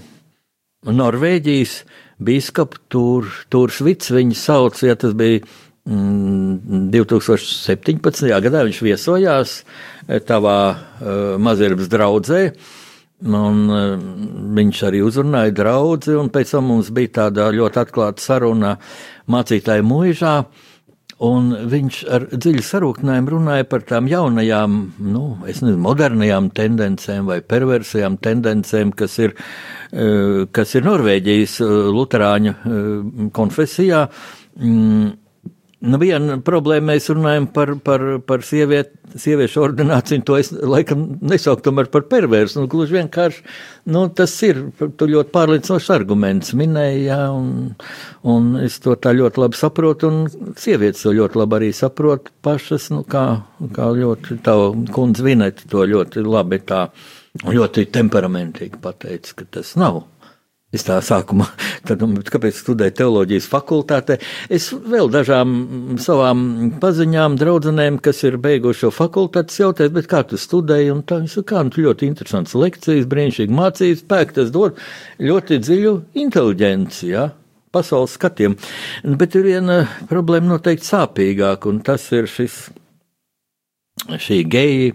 [0.89, 1.77] Norvēģijas
[2.17, 5.43] biskupu Tūr, Tūrsvits, viņu sauc, ja tas bija
[5.85, 8.25] mm, 2017.
[8.41, 9.55] gadā, viņš viesojās
[10.25, 12.43] tavā uh, mazirbas draudzē.
[13.19, 13.99] Un, uh,
[14.55, 18.77] viņš arī uzrunāja draugu, un pēc tam mums bija tāda ļoti atklāta saruna
[19.27, 20.35] mācītāja mūžā.
[21.19, 28.95] Viņš ar dziļu sarūktinājumu runāja par tām jaunajām, nu, nezinu, modernajām tendencēm vai perversajām tendencēm,
[28.95, 32.55] kas ir, uh, kas ir Norvēģijas uh, Lutāņu
[33.35, 34.05] konfesijā.
[34.63, 35.11] Mm,
[35.79, 41.71] Nu, viena problēma mēs runājam par, par, par sieviet, sieviešu ordināciju, to es laikam nesauktu
[41.71, 42.59] par perversu.
[42.59, 43.45] Nu, gluži vienkārši
[43.93, 46.51] nu, tas ir ļoti pārliecinošs arguments.
[46.59, 47.71] Minēja, jā, un,
[48.27, 52.89] un es to tā ļoti labi saprotu, un sievietes to ļoti labi arī saprot pašas,
[52.91, 53.25] nu, kā,
[53.75, 54.59] kā ļoti tā
[54.91, 56.89] kundze Vineta to ļoti labi tā,
[57.47, 60.03] ļoti temperamentīgi pateica, ka tas nav.
[60.69, 61.47] Es tā sākumā,
[61.89, 64.19] tad, nu, kāpēc studēju teoloģijas fakultātē?
[64.53, 65.55] Es vēl dažām
[66.01, 66.43] savām
[66.81, 70.93] paziņām, draudzenēm, kas ir beiguši šo fakultātes, jautāju, bet kā tu studēji?
[70.93, 74.77] Un tā viņi saka, kā nu, tu ļoti interesants lekcijas, brīnišķīgi mācīs, spēku tas dod
[75.17, 75.95] ļoti dziļu
[76.27, 77.29] inteliģenci, ja?
[77.71, 78.55] pasaules skatiem.
[79.17, 82.61] Bet ir viena problēma noteikti sāpīgāka, un tas ir šis,
[84.09, 84.93] šī geja,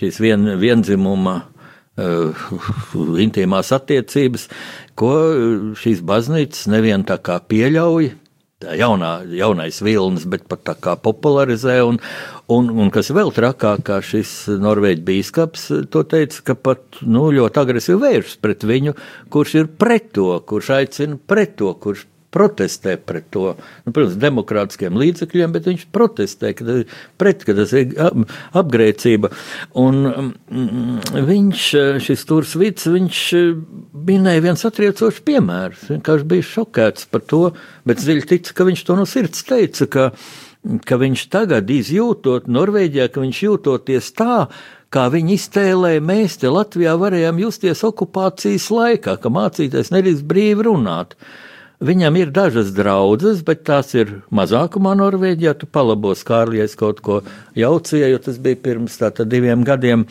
[0.00, 2.46] šīs vien, vienzimuma uh,
[3.24, 4.48] intīmās attiecības,
[4.98, 5.14] ko
[5.78, 8.12] šīs baznīcas nevien tā kā pieļauj,
[8.78, 11.98] jaunā, jaunais vilnis, bet pat tā kā popularizē, un,
[12.52, 17.62] un, un kas vēl trakāk, kā šis norvēģis bīskaps to teica, ka pat nu, ļoti
[17.64, 18.96] agresīvi vēršas pret viņu,
[19.34, 23.54] kurš ir pret to, kurš aicina pret to, kurš protestē pret to,
[23.86, 26.78] nu, protams, demokrātiskiem līdzekļiem, bet viņš protestē ka
[27.20, 27.94] pret, ka tas ir
[28.58, 29.30] apgrēcība.
[29.80, 31.66] Un mm, viņš,
[32.04, 33.20] šis Tūrs Vits, viņš
[34.10, 37.44] minēja viens atriecošs piemērs, vienkārši bija šokēts par to,
[37.86, 40.06] bet dziļi tic, ka viņš to no sirds teica, ka,
[40.88, 44.38] ka viņš tagad izjūtot Norvēģijā, ka viņš jūtoties tā,
[44.94, 51.16] kā viņi iztēlēja, mēs te Latvijā varējām justies okupācijas laikā, ka mācīties nedrīkst brīvi runāt.
[51.82, 55.56] Viņam ir dažas draudzes, bet tās ir mazākumā Norvēģijā.
[55.58, 57.16] Tu palabos Kārlies kaut ko
[57.58, 60.06] jaucīja, jo tas bija pirms tātad diviem gadiem.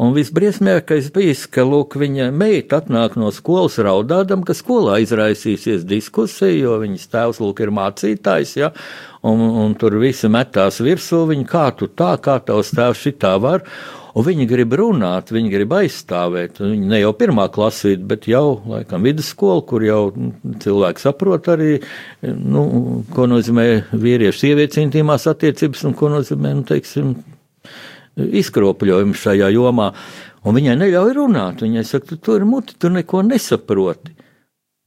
[0.00, 6.56] Un visbriesmīgākais bija, ka, lūk, viņa meita atnāk no skolas raudādam, ka skolā izraisīsies diskusija,
[6.56, 8.72] jo viņas tēvs, lūk, ir mācītājs, ja,
[9.20, 13.68] un, un tur visi metās virsū viņu, kā tu tā, kā tavs tēvs šitā var.
[14.12, 16.60] Un viņi grib runāt, viņi grib aizstāvēt.
[16.60, 21.78] Viņi ne jau pirmā klasīte, bet jau laikam vidusskola, kur jau nu, cilvēki saprot arī,
[22.22, 22.64] nu,
[23.14, 27.14] ko nozīmē vīriešu sievietes intīmās attiecības un ko nozīmē, nu, teiksim,
[28.42, 29.92] izkropļojumi šajā jomā.
[30.42, 31.64] Un viņai neļauj runāt.
[31.64, 34.12] Viņai saka, tu tur ir muti, tu neko nesaproti.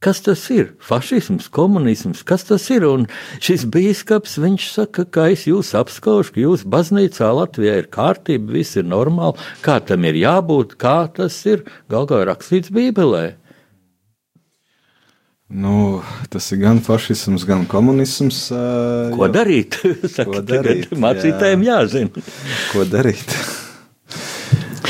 [0.05, 0.67] Kas tas ir?
[0.85, 2.83] Fašisms, komunisms, kas tas ir?
[2.85, 3.07] Un
[3.41, 8.77] šis biskups, viņš saka, ka es jūs apskaužu, ka jūs baznīcā Latvijā ir kārtība, viss
[8.77, 13.25] ir normāli, kā tam ir jābūt, kā tas ir gal galā rakstīts Bībelē.
[15.49, 18.45] Nu, tas ir gan fašisms, gan komunisms.
[19.17, 19.81] Ko darīt?
[20.15, 20.93] Saka, ko darīt?
[20.93, 21.81] Mācītājiem jā.
[21.81, 22.25] jāzina.
[22.73, 23.39] ko darīt?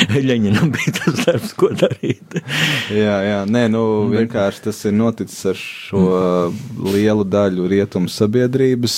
[0.28, 2.38] Ļeņinam bija tas darbs, ko darīt.
[2.94, 6.04] jā, jā, nē, nu vienkārši tas ir noticis ar šo
[6.86, 8.98] lielu daļu rietumu sabiedrības,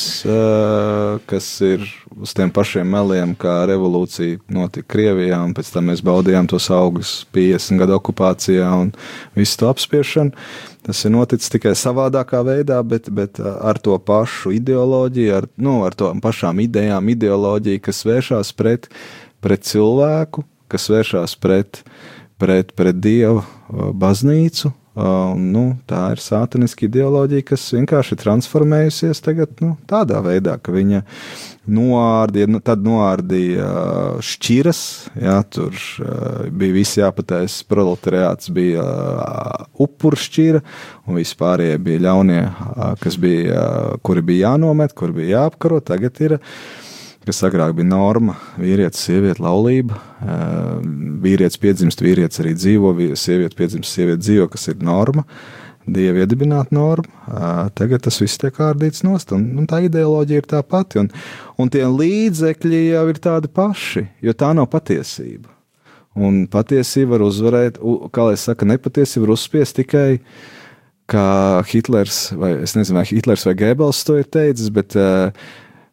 [1.30, 1.86] kas ir
[2.18, 7.14] uz tiem pašiem meliem, kā revolūcija notika Krievijā, un pēc tam mēs baudījām tos augļus
[7.36, 8.92] 50 gadu okupācijā un
[9.38, 10.50] visu to apspiešanu.
[10.88, 15.98] Tas ir noticis tikai savādākā veidā, bet, bet ar to pašu ideoloģiju, ar, nu, ar
[15.98, 18.88] to pašām idejām, ideoloģiju, kas vēršās pret,
[19.44, 21.84] pret cilvēku, kas vēršās pret,
[22.42, 23.44] pret, pret dievu
[23.98, 30.74] baznīcu, Nu, tā ir sātaniska ideoloģija, kas vienkārši ir transformējusies tagad, nu, tādā veidā, ka
[30.74, 31.04] viņa
[31.70, 33.68] noārdīja, nu, tad noārdīja
[34.26, 34.80] šķiras,
[35.22, 35.78] jā, tur
[36.50, 38.88] bija visi jāpatais, proletariāts bija
[39.78, 40.64] upuru šķira,
[41.06, 42.42] un vispārējie bija ļaunie,
[43.04, 43.62] kas bija,
[44.02, 46.40] kuri bija jānomet, kuri bija jāapkaro, tagad ir
[47.28, 50.00] kas agrāk bija norma, vīrietis, sieviete, laulība.
[51.24, 55.26] Vīrietis piedzimst, vīrietis arī dzīvo, sieviete piedzimst, sieviete dzīvo, kas ir norma.
[55.88, 60.60] Dievu iedibināta norma, tagad tas viss tiek ārdīts nost, un, un tā ideoloģija ir tā
[60.60, 61.08] pati, un,
[61.56, 65.48] un tie līdzekļi jau ir tādi paši, jo tā nav patiesība.
[66.18, 67.80] Un patiesība var uzvarēt,
[68.12, 70.10] kā lai saka, nepatiesība var uzspiest tikai,
[71.08, 71.30] kā
[71.72, 75.32] Hitlers, vai es nezinu, vai Hitlers vai Gēbels to ir teicis, bet uh,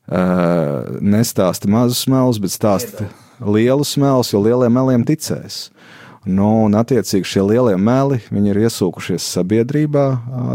[0.04, 3.06] Uh, nestāsta mazus melus, bet stāsta
[3.40, 5.70] lielus melus, jo lieliem meliem ticēs.
[6.24, 10.04] Nu, un, attiecīgi, šie lielie meli ir iesūkušies sabiedrībā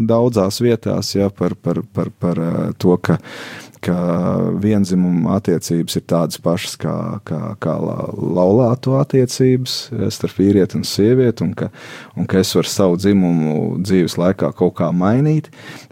[0.02, 2.42] daudzās vietās ja, par, par, par, par
[2.82, 3.20] to, ka,
[3.86, 3.98] ka
[4.64, 9.76] vienzimuma attiecības ir tādas pašas kā, kā, kā laulāto attiecības
[10.16, 11.70] starp vīrieti un sievieti, un ka,
[12.18, 15.52] un ka es varu savu dzimumu dzīves laikā kaut kā mainīt.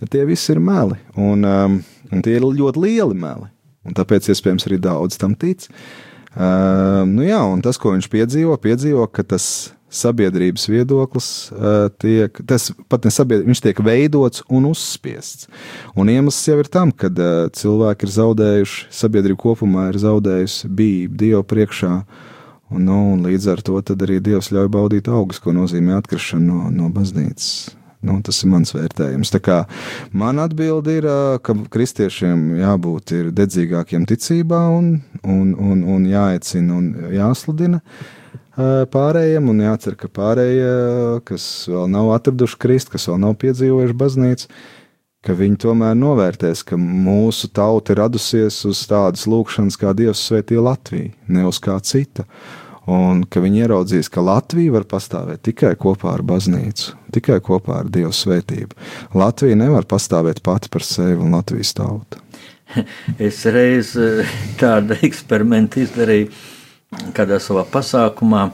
[0.09, 0.97] Tie visi ir meli.
[1.21, 1.77] Un, um,
[2.13, 3.49] Un tie ir ļoti lieli meli.
[3.87, 5.69] Un tāpēc iespējams arī daudz tam tic.
[6.37, 12.35] Uh, nu jā, un tas, ko viņš piedzīvo, piedzīvo, ka tas sabiedrības viedoklis uh, tiek,
[12.45, 15.47] tas pat ne sabiedrība, viņš tiek veidots un uzspiests.
[15.97, 21.21] Un iemesls jau ir tam, ka uh, cilvēki ir zaudējuši, sabiedrība kopumā ir zaudējusi bību
[21.23, 21.93] Dievu priekšā.
[22.67, 26.67] Un, nu, un līdz ar to arī Dievs ļauj baudīt augus, ko nozīmē atkrišana no,
[26.69, 27.71] no baznīcas.
[28.05, 29.31] Nu, tas ir mans vērtējums.
[30.13, 31.07] Man atbilde ir,
[31.41, 37.81] ka kristiešiem jābūt dedzīgākiem ticībā un, un, un, un jāaicina un jāsludina
[38.57, 40.71] pārējiem, un jācer, ka pārējie,
[41.25, 44.47] kas vēl nav atraduši Kristu, kas vēl nav piedzīvojuši baznīcu,
[45.25, 50.63] ka viņi tomēr novērtēs, ka mūsu tauta ir radusies uz tādas lūkšanas, kā Dievs svētīja
[50.69, 52.25] Latviju, ne uz kā cita
[52.87, 57.89] un ka viņi ieraudzīs, ka Latvija var pastāvēt tikai kopā ar baznīcu, tikai kopā ar
[57.91, 58.77] Dieva svētību.
[59.17, 62.23] Latvija nevar pastāvēt pati par sevi un Latvijas tautu.
[63.27, 64.27] Es reiz eh,
[64.59, 66.31] tādu eksperimentu izdarīju
[67.15, 68.49] kādā savā pasākumā.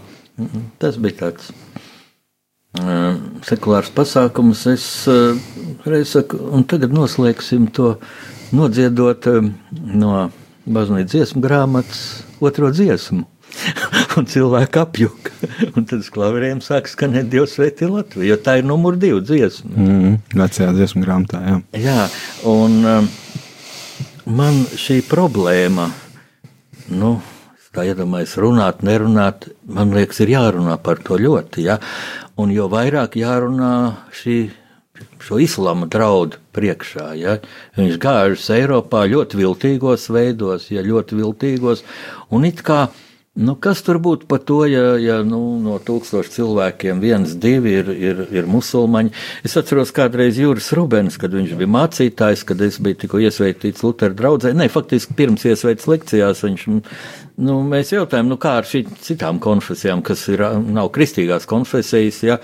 [0.82, 1.52] Tas bija tāds
[2.82, 4.64] uh, sekulārs pasākums.
[4.72, 5.38] Es uh,
[5.86, 7.96] reiz saku, un tagad noslēgsim to
[8.54, 9.30] nodziedot
[9.70, 10.16] no
[10.66, 12.02] baznīcas dziesmu grāmatas
[12.42, 13.28] otro dziesmu.
[14.20, 15.34] un cilvēki apjuka.
[15.76, 19.74] Un tad klauvieriem sāk skanēt Dievs sveitī Latviju, jo tā ir numur divi dziesma.
[19.74, 21.60] Mm, vecajā dziesmu grāmatā, jā.
[21.84, 22.00] Jā,
[22.50, 23.12] un um,
[24.40, 25.90] man šī problēma,
[26.94, 27.16] nu,
[27.74, 31.80] tā iedomājas runāt, nerunāt, man liekas, ir jārunā par to ļoti, ja?
[32.40, 33.74] un jo vairāk jārunā
[34.14, 34.38] šī
[35.24, 37.08] šo islāma draudu priekšā.
[37.18, 37.38] Ja?
[37.78, 41.84] Viņš gājušas Eiropā ļoti viltīgos veidos, ja ļoti viltīgos,
[42.34, 42.88] un it kā
[43.34, 47.88] Nu, kas tur būtu par to, ja, ja nu, no tūkstošiem cilvēkiem viens, divi ir,
[47.90, 49.10] ir, ir musulmaņi?
[49.42, 54.14] Es atceros kādreiz Jūras Rubens, kad viņš bija mācītājs, kad es biju tikko iesveitīts Lutera
[54.14, 54.52] draudzē.
[54.54, 56.68] Nē, faktiski pirms iesveitas lekcijās viņš,
[57.42, 62.38] nu, mēs jautājām, nu, kā ar šīm citām konfesijām, kas ir, nav kristīgās konfesijas, ja,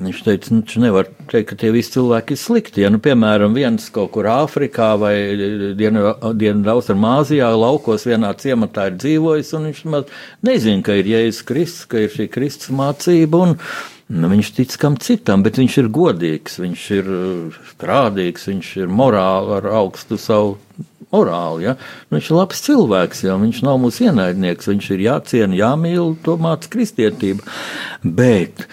[0.00, 2.82] Viņš teica, nu, nevar teikt, ka tie visi cilvēki ir slikti.
[2.82, 5.14] Ja, nu, piemēram, viens kaut kur Āfrikā vai
[5.78, 9.84] Dienvidu-Austrumāzijā laukos vienā ciematā ir dzīvojis, un viņš
[10.48, 13.46] nezina, ka ir Jēzus Kristus, ka ir šī Kristus mācība.
[13.46, 13.58] Un,
[14.10, 17.10] Nu, viņš tic kam citam, bet viņš ir godīgs, viņš ir
[17.68, 20.56] strādīgs, viņš ir morāli ar augstu savu
[21.14, 21.68] morāli.
[21.68, 21.76] Ja?
[22.08, 26.34] Nu, viņš ir labs cilvēks, ja viņš nav mūsu ienaidnieks, viņš ir jāciena, jāmīl, to
[26.42, 27.46] māca kristietība.
[28.02, 28.66] Bet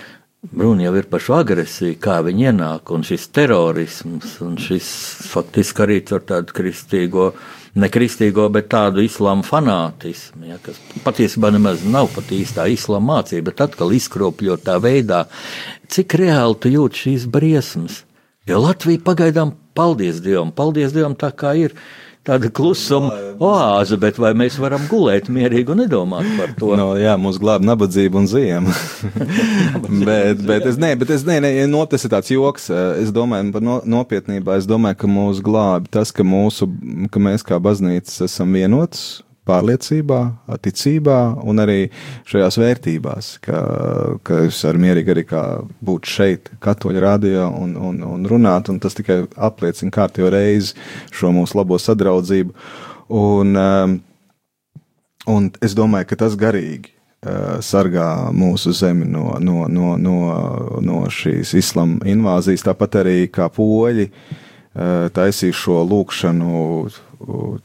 [0.55, 4.87] Runa jau ir par šo agresiju, kā viņi ienāk, un šis terorisms, un šis
[5.27, 7.25] faktiski arī ar tādu kristīgo,
[7.75, 13.49] ne kristīgo, bet tādu islāma fanātismu, ja, kas patiesībā nemaz nav pat īstā islāma mācība,
[13.51, 15.25] bet atkal izkropļotā veidā,
[15.91, 18.03] cik reāli tu jūti šīs briesmas.
[18.47, 21.75] Jo Latvija pagaidām, paldies Dievam, paldies Dievam tā kā ir,
[22.27, 26.73] tāda klusuma oāze, bet vai mēs varam gulēt mierīgi un nedomāt par to?
[26.79, 28.73] No, jā, mums glāb nabadzība un ziema.
[30.07, 32.71] bet, bet es, ne, bet es, ne, ne, no, tas ir tāds joks.
[33.01, 34.57] Es domāju par no, nopietnībā.
[34.59, 36.69] Es domāju, ka mūs glābi tas, ka, mūsu,
[37.13, 39.07] ka mēs kā baznīcas esam vienots
[39.47, 40.19] pārliecībā,
[40.63, 41.87] ticībā un arī
[42.27, 43.61] šajās vērtībās, ka,
[44.27, 45.25] ka es varu mierīgi arī
[45.87, 50.75] būt šeit, katoļu rādījā un, un, un runāt, un tas tikai apliecina kārtējo reizi
[51.15, 52.53] šo mūsu labo sadraudzību.
[53.07, 53.97] Un, um,
[55.31, 60.17] un es domāju, ka tas garīgi uh, sargā mūsu zemi no, no, no, no,
[60.83, 66.63] no šīs islāma invāzijas, tāpat arī kā poļi uh, taisīja šo lūkšanu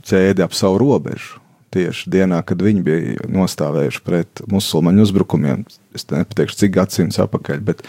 [0.08, 1.41] ķēdi ap savu robežu
[1.72, 5.64] tieši dienā, kad viņi bija nostāvējuši pret musulmaņu uzbrukumiem.
[5.96, 7.82] Es nepateikšu, cik gadsimts atpakaļ, bet,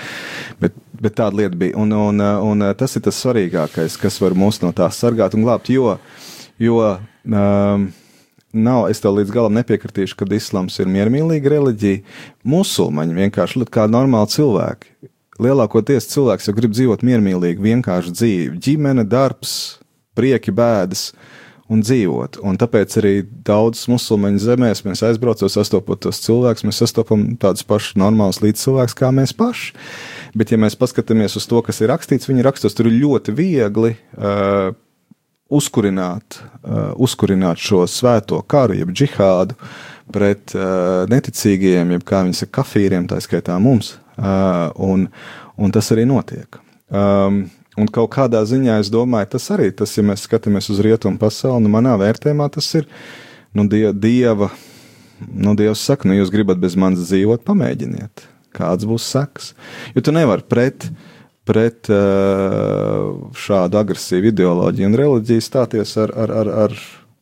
[0.61, 1.75] bet, bet tāda lieta bija.
[1.79, 5.71] Un, un, un tas ir tas svarīgākais, kas var mūs no tā sargāt un glābt,
[5.73, 5.97] jo,
[6.61, 7.85] jo um,
[8.53, 12.03] nav, es tev līdz galam nepiekritīšu, ka islāms ir miermīlīga reliģija.
[12.47, 14.91] Musulmaņi vienkārši kā normāli cilvēki.
[15.43, 18.59] Lielākoties cilvēks jau grib dzīvot miermīlīgi, vienkārši dzīvi.
[18.63, 19.79] Ģimene, darbs,
[20.13, 21.07] prieki, bēdas.
[21.09, 21.32] Uh,
[21.71, 22.39] un dzīvot.
[22.43, 23.13] Un tāpēc arī
[23.47, 29.11] daudzas musulmaņu zemēs mēs aizbraucam, sastopot tos cilvēkus, mēs sastopam tādus pašus normālus līdzcilvēkus kā
[29.15, 29.71] mēs paši.
[30.37, 33.93] Bet, ja mēs paskatāmies uz to, kas ir rakstīts, viņa rakstos tur ir ļoti viegli
[33.95, 34.73] uh,
[35.53, 39.57] uzkurināt, uh, uzkurināt šo svēto karu, jeb džihādu
[40.13, 43.95] pret uh, neticīgajiem, jeb kā viņi saka, kafīriem, tā skaitā mums.
[44.13, 45.07] Uh, un,
[45.57, 46.59] un tas arī notiek.
[46.93, 47.45] Um,
[47.79, 51.63] Un kaut kādā ziņā es domāju, tas arī tas, ja mēs skatāmies uz rietumu pasauli,
[51.65, 52.85] nu, manā vērtējumā tas ir
[53.57, 54.51] nu, die, dieva.
[55.23, 58.25] Nu, Dievs saka, nu, jūs gribat bez manis dzīvot, pamēģiniet,
[58.57, 59.53] kāds būs seks.
[59.95, 60.89] Jo tu nevari pret,
[61.47, 61.87] pret
[63.45, 66.75] šādu agresīvu ideoloģiju un reliģiju stāties ar, ar, ar, ar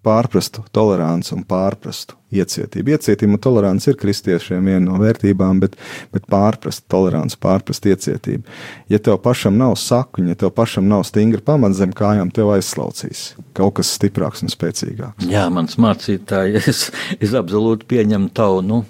[0.05, 2.93] pārprastu toleranci un pārprastu iecietību.
[2.95, 5.75] Iecietība un tolerance ir kristiešiem viena no vērtībām, bet,
[6.13, 8.45] bet pārprast tolerance, pārprast iecietību.
[8.91, 13.31] Ja tev pašam nav sakuņa, ja tev pašam nav stingra pamata zem kājām, tev aizslaucīs
[13.57, 15.27] kaut kas stiprāks un spēcīgāks.
[15.29, 16.85] Jā, mans mācītājs, es,
[17.19, 18.63] es absolūti pieņemu tavu.
[18.65, 18.83] Nu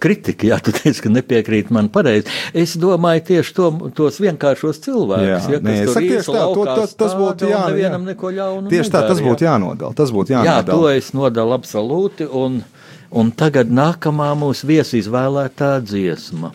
[0.00, 2.30] kritika, jā, tu teici, ka nepiekrīt man pareizi.
[2.56, 6.96] Es domāju tieši to, tos vienkāršos cilvēkus, jā, ja, nē, tur tieši tā, to, tas,
[6.98, 8.72] tas būtu jā, nevienam neko ļaunu.
[8.72, 10.58] Tieši nedara, tā, tas būtu jānodala, tas būtu jānodala.
[10.62, 12.60] Jā, to es nodalu absolūti, un,
[13.10, 16.54] un tagad nākamā mūsu viesi izvēlētā dziesma.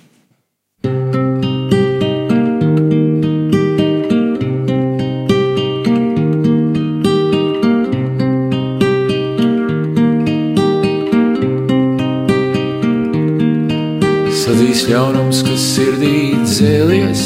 [15.30, 17.21] Ļaunums, kas sirdī dzēlies,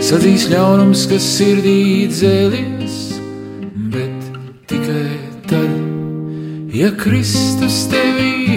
[0.00, 3.20] sadzīs ļaunums, kas sirdī dzēlies,
[3.92, 4.16] bet
[4.66, 5.12] tikai
[5.44, 5.68] tad,
[6.72, 8.56] ja Kristus tevī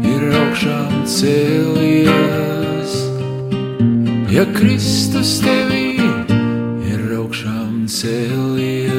[0.00, 2.96] ir augšām cēlies,
[4.32, 6.00] ja Kristus tevī
[6.88, 8.96] ir augšām cēlies.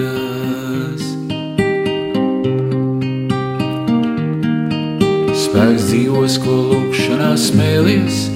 [5.34, 8.27] Spēks dzīvos, ko lūkšanā smēlies,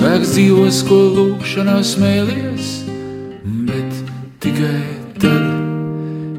[0.00, 2.68] Spēks dzīvos, ko lūkšanā smēlies,
[3.68, 3.98] bet
[4.40, 4.78] tikai
[5.20, 5.42] tad,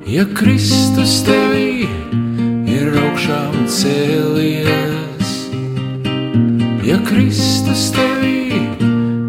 [0.09, 1.85] ja Kristus tevī
[2.65, 5.33] ir augšām cēlies.
[6.87, 8.63] Ja Kristus tevī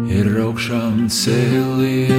[0.09, 2.17] ir augšām cēlies.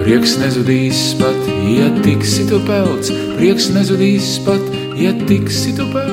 [0.00, 6.11] Prieks nezudīs pat, ja tiksi tu pelts, prieks nezudīs pat, ja tiksi tu pelts,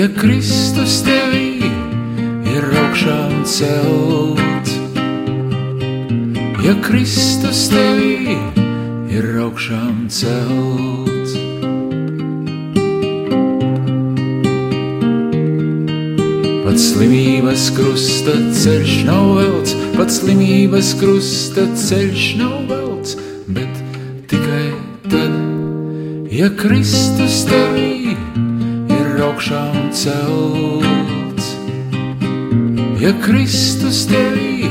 [0.00, 1.60] ja Kristus tevī
[2.48, 4.72] ir augšām celts.
[6.64, 8.38] Ja Kristus tevī
[9.12, 11.36] ir augšām celts.
[16.64, 23.18] Pat slimības krusta ceļš nav velts, pat slimības krusta ceļš nav velts,
[23.52, 23.84] bet
[26.40, 27.99] Ja Kristus tevī
[33.00, 34.68] ja Kristus tevī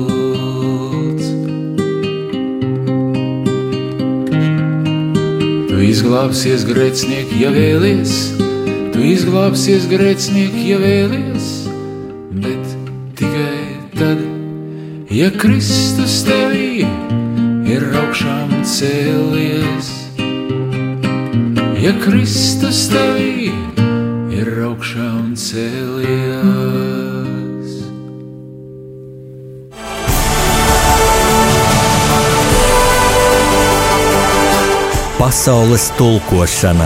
[5.67, 8.15] tu izglābsies grēcinieki, ja vēlies,
[8.95, 11.51] tu izglābsies grēcinieki, ja vēlies,
[12.45, 12.65] bet
[13.19, 13.59] tikai
[13.99, 14.23] tad,
[15.11, 16.87] ja Kristus tevī
[17.67, 19.95] ir augšām cēlies.
[21.77, 23.26] Ja Kristus tevī
[35.27, 36.85] Pasaules tulkošana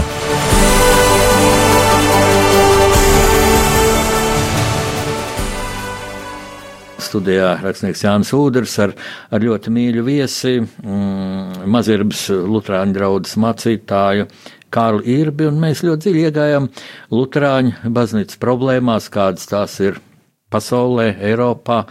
[7.06, 8.96] studijā rakstnieks Jānis Udrs ar,
[9.30, 14.26] ar ļoti mīļu viesi, mm, Mazirbas Lutāņu draugas mācītāju.
[14.74, 16.70] Kārlu Irbi, mēs ļoti dziļi iegājām
[17.14, 20.02] Lutāņu baznīcas problēmās, kādas tās ir
[20.50, 21.84] pasaulē, Eiropā.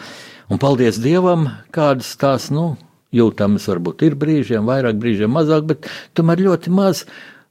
[0.50, 2.72] Un paldies Dievam, kādas tās, nu,
[3.16, 7.04] jūtamas varbūt ir brīžiem, vairāk brīžiem mazāk, bet tomēr ļoti maz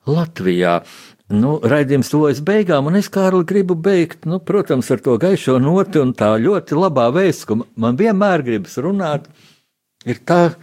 [0.09, 0.79] Latvijā.
[1.29, 6.01] Nu, raidījums tuvojas beigām, un es, Kārli, gribu beigt, nu, protams, ar to gaišo noti
[6.01, 9.27] un tā ļoti labā vēsts, ko man vienmēr gribas runāt,
[10.09, 10.55] ir tā,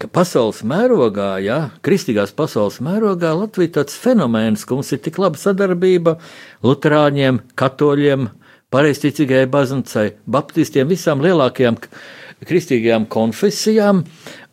[0.00, 5.40] ka pasaules mērogā, jā, kristīgās pasaules mērogā Latvija tāds fenomens, ka mums ir tik laba
[5.40, 6.18] sadarbība
[6.66, 8.28] luterāņiem, katoļiem,
[8.72, 11.80] pareizticīgajai baznīcai, baptistiem, visām lielākajām
[12.48, 14.04] kristīgajām konfesijām,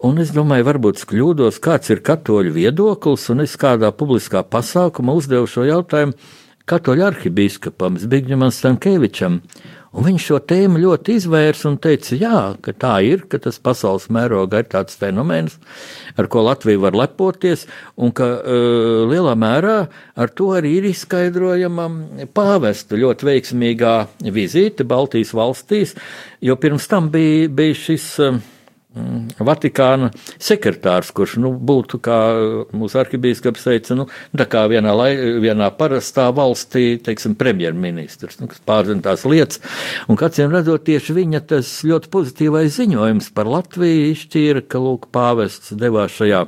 [0.03, 5.15] un es domāju, varbūt es kļūdos, kāds ir katoļu viedoklis, un es kādā publiskā pasākumā
[5.17, 6.17] uzdevu šo jautājumu
[6.67, 9.39] katoļu arhibīskapam Zbigņam Stankēvičam.
[9.97, 14.05] Un viņš šo tēmu ļoti izvērsa un teica, jā, ka tā ir, ka tas pasaules
[14.13, 15.55] mērogā ir tāds fenomens,
[16.21, 17.65] ar ko Latvija var lepoties,
[17.97, 19.77] un ka uh, lielā mērā
[20.13, 21.87] ar to arī ir izskaidrojama
[22.37, 23.95] pāvesta ļoti veiksmīgā
[24.35, 25.95] vizīte Baltijas valstīs,
[26.45, 28.11] jo pirms tam bija, bija šis.
[28.21, 28.39] Uh,
[29.37, 30.09] Vatikāna
[30.41, 32.17] sekretārs, kurš nu, būtu, kā
[32.75, 35.11] mūsu arhibīskaps teica, nu, tā kā vienā, lai,
[35.43, 39.61] vienā parastā valstī, teiksim, premjerministrs, nu, kas pārzina tās lietas.
[40.09, 45.75] Un kādsiem redzot, tieši viņa tas ļoti pozitīvais ziņojums par Latviju izšķīra, ka, lūk, pāvests
[45.77, 46.45] devās šajā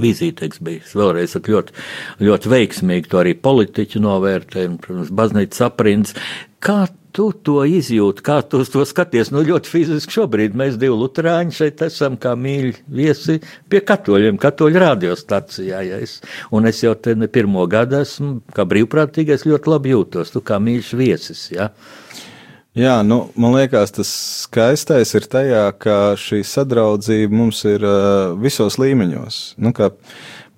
[0.00, 0.86] vizītēs bija.
[0.94, 1.74] Vēlreiz ļoti,
[2.22, 6.16] ļoti veiksmīgi to arī politiķi novērtēja, un, protams, baznīcas aprindas.
[6.62, 6.84] Kā
[7.14, 9.32] tu to izjūti, kā tu to skaties?
[9.34, 13.38] Nu, ļoti fiziski šobrīd mēs divi luterāņi šeit esam kā mīļi viesi
[13.70, 15.82] pie katoļiem, katoļu radiostacijā.
[15.86, 16.18] Ja es,
[16.54, 20.34] un es jau te ne pirmo gadu esmu, kā brīvprātīgais, ļoti labi jūtos.
[20.34, 21.46] Tu kā mīļš viesis.
[21.54, 21.70] Ja?
[22.78, 24.10] Jā, nu, man liekas, tas
[24.44, 29.40] skaistais ir tajā, ka šī sadraudzība mums ir uh, visos līmeņos.
[29.58, 29.90] Nu, kā,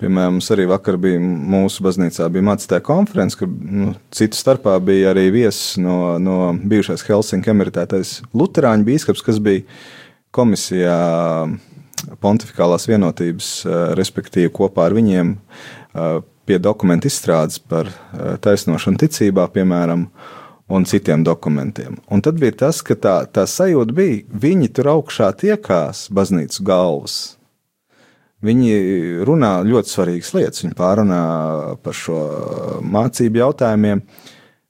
[0.02, 5.12] piemēram, mums arī vakar bija mūsu baznīcā bija mācītāja konference, kur nu, citu starpā bija
[5.12, 9.64] arī viesis no, no bijušās Helsinku emeritētais Lutāņu bīskaps, kas bija
[10.34, 10.98] komisijā
[12.22, 19.46] pontificālās vienotības, uh, respektīvi kopā ar viņiem uh, pie dokumentu izstrādes par uh, taisnošanu ticībā,
[19.54, 20.08] piemēram
[20.72, 21.98] un citiem dokumentiem.
[22.10, 27.20] Un tad bija tas, ka tā, tā sajūta bija, viņi tur augšā tiekās baznīcas galvas.
[28.42, 31.22] Viņi runā ļoti svarīgas lietas, viņi pārunā
[31.82, 32.18] par šo
[32.82, 34.02] mācību jautājumiem.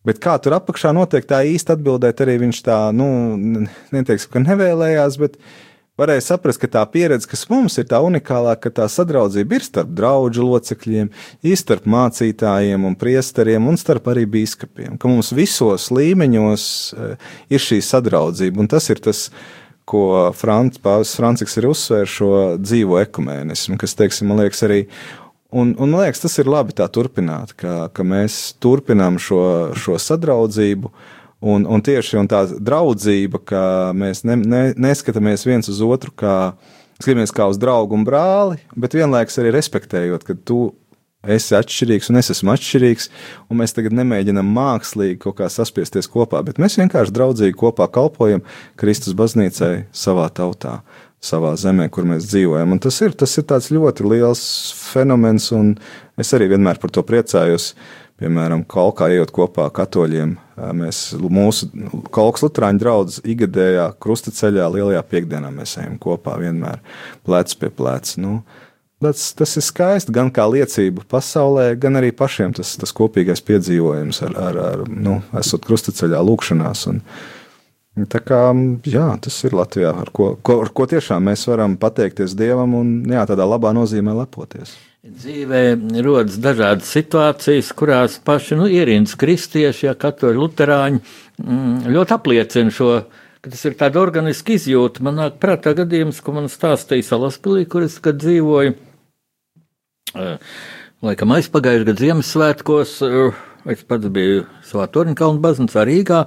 [0.05, 3.07] Bet kā tur apakšā notiek, tā īsti atbildēt arī viņš tā, nu,
[3.95, 5.39] neteiksim, ka nevēlējās, bet
[6.01, 9.95] varēja saprast, ka tā pieredze, kas mums ir tā unikālā, ka tā sadraudzība ir starp
[9.95, 11.09] draugu locekļiem,
[11.47, 14.99] ir starp mācītājiem un priesteriem un starp arī biskupiem.
[15.01, 19.29] Ka mums visos līmeņos eh, ir šī sadraudzība, un tas ir tas,
[19.89, 22.31] ko Frants, Pāvils Franciks ir uzsvērs šo
[22.63, 24.87] dzīvo ekumēnismu, kas, teiksim, man liekas, arī
[25.53, 29.43] Un, un man liekas, tas ir labi tā turpināt, ka, ka mēs turpinām šo,
[29.77, 30.89] šo sadraudzību,
[31.43, 33.63] Un, un tieši un tā draudzība, ka
[33.99, 36.53] mēs ne, ne, neskatāmies viens uz otru kā,
[37.01, 40.61] skatāmies kā uz draugu un brāli, bet vienlaikus arī respektējot, ka tu
[41.23, 43.09] esi atšķirīgs un es esmu atšķirīgs,
[43.51, 48.43] un mēs tagad nemēģinām mākslīgi kaut kā saspiesties kopā, bet mēs vienkārši draudzīgi kopā kalpojam
[48.81, 50.81] Kristus baznīcai savā tautā,
[51.23, 52.75] savā zemē, kur mēs dzīvojam.
[52.75, 54.45] Un tas ir, tas ir tāds ļoti liels
[54.75, 55.77] fenomens, un
[56.19, 57.73] es arī vienmēr par to priecājos.
[58.23, 60.37] Piemēram, Kalkā ejot kopā katoļiem,
[60.79, 61.67] mēs mūsu
[62.15, 66.79] Kalkas Lutāņu draugs ikgadējā krustaceļā lielajā piekdienā mēs ejam kopā vienmēr
[67.27, 68.21] plec pie pleca.
[68.23, 68.37] Nu,
[69.03, 74.23] tas, tas ir skaisti gan kā liecība pasaulē, gan arī pašiem tas, tas kopīgais piedzīvojums
[74.29, 76.89] ar, ar, ar nu, esot krustaceļā lūkšanās.
[76.93, 77.05] Un,
[78.09, 78.39] Tā kā,
[78.89, 82.95] jā, tas ir Latvijā, ar ko, ko, ar ko tiešām mēs varam pateikties Dievam un
[83.05, 84.73] jā, tādā labā nozīmē lepoties.
[85.05, 85.61] Dzīvē
[86.07, 92.95] rodas dažādas situācijas, kurās paši nu, ierīnas kristieši, ja katoļi luterāņi mm, ļoti apliecina šo,
[93.45, 95.05] ka tas ir tāda organiska izjūta.
[95.05, 98.73] Man nāk prātā gadījums, ko man stāstīja Salaspilī, kur es dzīvoju.
[100.13, 100.37] Eh,
[101.01, 103.39] laikam aizpagājušajā gadā Ziemassvētkos, eh,
[103.73, 106.27] es pats biju savā Torņkalnu baznīcā Rīgā,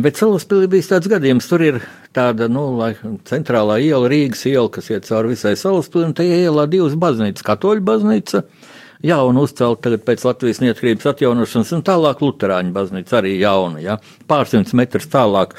[0.00, 1.82] bet Salaspilī bija tāds gadījums, tur ir
[2.16, 2.64] tāda nu,
[3.28, 6.14] centrālā iela, Rīgas iela, kas iet cauri visai Salaspilsam.
[6.16, 8.44] Tajā ielā divas baznīcas- Katoļu baznīca
[9.02, 13.98] jauna uzcelta tagad pēc Latvijas neatkarības atjaunošanas, un tālāk Lutāņu baznīca arī jauna, ja,
[14.30, 15.56] pārsimts metrus tālāk.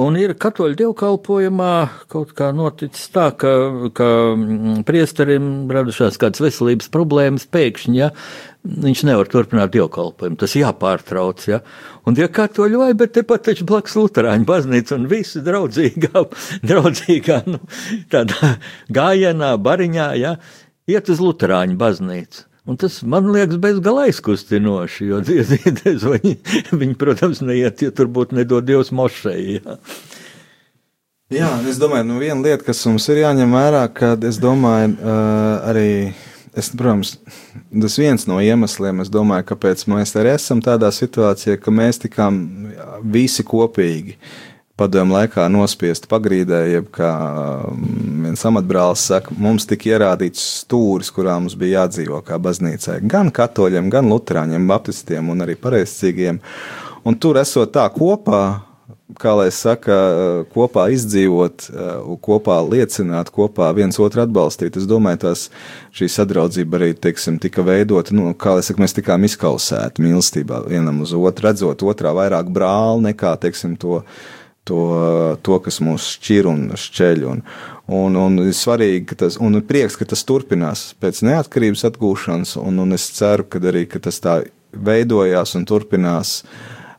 [0.00, 1.74] Un ir katoļu dievkalpojumā
[2.12, 3.52] kaut kā noticis tā, ka,
[3.94, 8.10] ka mm, priesterim radušās kādas veselības problēmas pēkšņi, ja,
[8.64, 11.60] viņš nevar turpināt dievkalpojumu, tas jāpārtrauc, ja.
[12.04, 16.24] Un tie katoļi vai, bet tepat taču blakus Lutāņu baznīca un visi draudzīgā,
[16.68, 17.60] draudzīgā, nu,
[18.12, 18.56] tādā
[18.92, 20.34] gājienā, bariņā, ja,
[20.90, 22.50] iet uz Lutāņu baznīcu.
[22.64, 26.34] Un tas man liekas bezgalīgi aizkustinoši, jo dziedāties, viņi,
[26.72, 29.40] viņi, protams, neiet, ja tur būtu nedod Dievs mošai.
[29.58, 29.78] Ja.
[31.34, 35.66] Jā, es domāju, nu viena lieta, kas mums ir jāņem vērā, kad es domāju, uh,
[35.68, 35.90] arī,
[36.56, 37.16] es, protams,
[37.68, 42.40] tas viens no iemesliem, es domāju, kāpēc mēs arī esam tādā situācijā, ka mēs tikām
[43.12, 44.16] visi kopīgi.
[44.16, 47.10] Uh, padomu laikā nospiest pagrīdē, jeb kā
[47.70, 47.86] um,
[48.26, 52.98] viens amatbrālis saka, mums tika ierādīts stūris, kurā mums bija jādzīvo kā baznīcai.
[53.10, 56.42] Gan katoļiem, gan luterāņiem, baptistiem un arī pareizcīgiem.
[57.04, 58.42] Un tur esot tā kopā,
[59.20, 59.94] kā lai saka,
[60.50, 61.68] kopā izdzīvot,
[62.24, 64.78] kopā liecināt, kopā viens otru atbalstīt.
[64.80, 65.48] Es domāju, tās
[65.94, 71.04] šī sadraudzība arī, teiksim, tika veidota, nu, kā lai saka, mēs tikām izkausēti mīlestībā vienam
[71.04, 74.00] uz otru, redzot otrā vairāk brāli nekā, teiksim, to
[74.68, 74.82] to,
[75.44, 77.24] to kas mūs šķir un šķeļ.
[77.30, 77.42] Un,
[77.92, 82.80] un, un ir svarīgi, ka tas, un prieks, ka tas turpinās pēc neatkarības atgūšanas, un,
[82.84, 84.40] un es ceru, ka arī ka tas tā
[84.74, 86.40] veidojās un turpinās.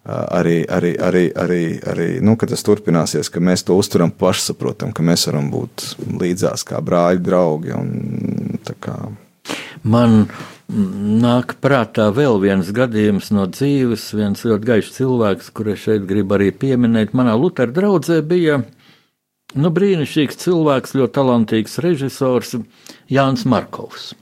[0.06, 5.26] Arī, arī, arī, arī, arī nu, tas turpināsies, ka mēs to uztveram pašsaprotam, ka mēs
[5.26, 5.86] varam būt
[6.22, 7.72] līdzās kā brāļi, draugi.
[7.74, 9.00] Un, kā.
[9.82, 10.28] Man
[10.66, 16.50] Nāk prātā vēl viens gadījums no dzīves, viens ļoti gaišs cilvēks, kurš šeit grib arī
[16.50, 17.14] pieminēt.
[17.14, 18.64] Manā Lutera draudzē bija
[19.54, 22.56] nu, brīnišķīgs cilvēks, ļoti talantīgs režisors
[23.14, 24.14] Jānis Markovs.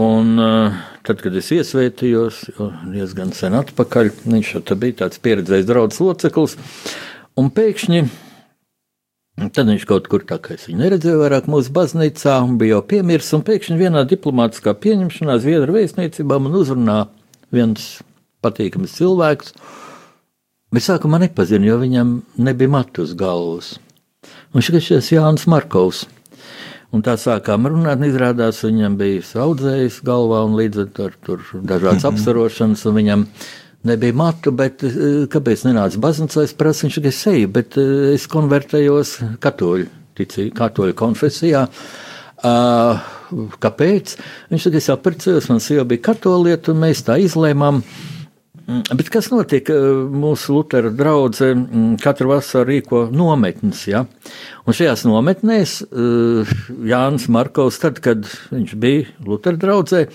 [0.00, 2.42] Un, uh, tad, kad es iesvētījos,
[2.90, 4.52] diezgan sen atpakaļ, viņš
[4.82, 6.58] bija tāds pieredzējis draugs loceklis,
[7.38, 8.02] un pēkšņi
[9.40, 12.82] Tad viņš kaut kur tā kā es viņu neredzēju vairāk mūsu baznīcā, un bija jau
[12.92, 16.98] piemirsis, un pēkšņi vienā diplomātiskā pieņemšanā Zviedru vēstniecībā man uzrunā
[17.54, 17.86] viens
[18.44, 19.54] patīkams cilvēks,
[20.76, 23.78] bet sākumā nepazinu, jo viņam nebija matu uz galvas.
[24.52, 26.04] Un šis ir Jānis Markovs.
[26.90, 32.06] Un tā sākām runāt, un izrādās, viņam bija audzējis galvā un līdz ar to dažādas
[32.08, 33.26] apsarošanas, un viņam
[33.82, 36.44] nebija matu, bet eh, kāpēc nenāca baznīcā?
[36.44, 41.66] Es prasu, viņš tikai seju, bet eh, es konvertējos katoļu, ticī, katoļu konfesijā.
[42.40, 43.02] Uh,
[43.60, 44.14] kāpēc?
[44.48, 47.82] Viņš tikai sapratījās, man sieva bija katolieta, un mēs tā izlēmām.
[48.64, 49.68] Mm, bet kas notiek?
[49.68, 53.82] Mūsu Lutera draudzē mm, katru vasaru rīko nometnes.
[53.92, 54.06] Ja?
[54.64, 55.76] Un šajās nometnēs
[56.88, 60.06] Jānis Markovs, tad, kad viņš bija Lutera draudzē,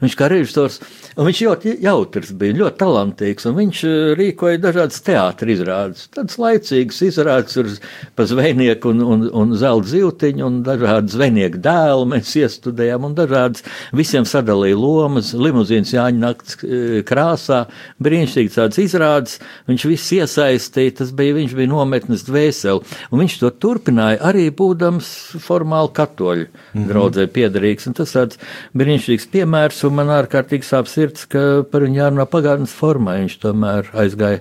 [0.00, 0.80] viņš kā režisors
[1.18, 6.04] Viņš ļoti jautrs bija, ļoti talantīgs, un viņš eh, rīkoja dažādas teātris izrādes.
[6.14, 12.30] Tādas laicīgas izrādes ar zvejnieku un, un, un zelta zīltiņu, un dažādas zvejnieku dēlu mēs
[12.38, 17.64] iestudējām, un dažādas visiem sadalīja lomas, limuzīnas Jāņa nakts eh, krāsā,
[18.00, 19.36] brīnišķīgi tādas izrādes,
[19.68, 25.10] viņš viss iesaistīja, tas bija, viņš bija nometnes dvēseli, un viņš to turpināja arī būdams
[25.42, 26.88] formāli katoļu mm -hmm.
[26.94, 28.40] draudzē piedarīgs, un tas tāds
[28.78, 33.18] brīnišķīgs piemērs, un man ārkārtīgi sāp sirds ka par viņu jārunā pagātnes formā.
[33.20, 34.40] Viņš tomēr aizgāja,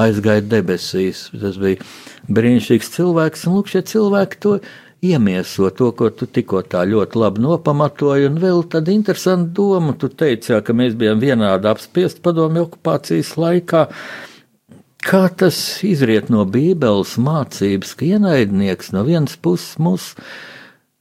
[0.00, 1.28] aizgāja debesīs.
[1.32, 1.86] Tas bija
[2.30, 4.56] brīnišķīgs cilvēks, un lūk, šie cilvēki to
[5.00, 9.94] iemieso to, ko tu tikko tā ļoti labi nopamatoji, un vēl tāda interesanta doma.
[9.96, 13.86] Tu teici, jā, ka mēs bijām vienādi apspiesti padomju okupācijas laikā.
[15.00, 20.12] Kā tas izriet no Bībeles mācības, ka ienaidnieks no vienas puses mūs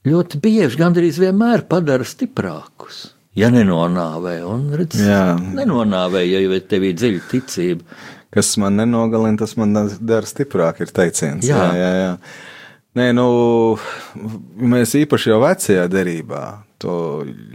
[0.07, 3.09] ļoti bieži, gandrīz vienmēr padara stiprākus?
[3.39, 4.35] Ja nenonāvē.
[4.47, 5.33] Un, redz, Jā.
[5.39, 7.99] nenonāvē, ja tev ir dziļa ticība.
[8.33, 11.47] Kas man nenogalina, tas man dara stiprāk, ir teiciens.
[11.47, 11.91] Jā, jā, jā.
[12.03, 12.15] jā.
[12.99, 13.25] Nē, nu,
[14.73, 16.43] mēs īpaši jau vecajā derībā.
[16.83, 16.93] To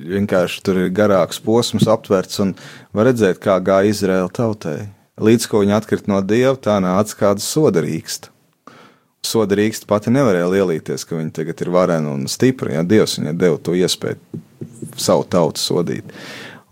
[0.05, 2.53] vienkārši tur ir garāks posms aptverts un
[2.95, 4.79] var redzēt, kā gāja Izraēla tautai.
[5.21, 8.33] Līdz ko viņi atkrita no dieva, tā nāca kāda soda rīksta.
[9.25, 12.75] Soda rīksta pati nevarēja lielīties, ka viņa tagad ir varena un stipra.
[12.75, 14.43] Ja Dievs viņai deva to iespēju
[15.01, 16.15] savu tautu sodīt.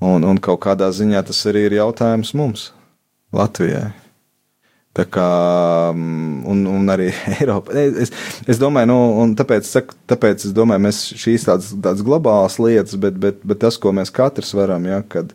[0.03, 2.71] Un, un kaut kādā ziņā tas arī ir jautājums mums,
[3.35, 3.93] Latvijai.
[4.93, 5.27] Tā kā,
[5.95, 7.09] mm, un, un arī
[7.39, 7.73] Eiropa.
[7.73, 8.13] Es,
[8.45, 9.71] es domāju, nu, tāpēc,
[10.11, 14.13] tāpēc es domāju, mēs šīs tādas, tādas globālas lietas, bet, bet, bet tas, ko mēs
[14.13, 15.33] katrs varam, ja, kad,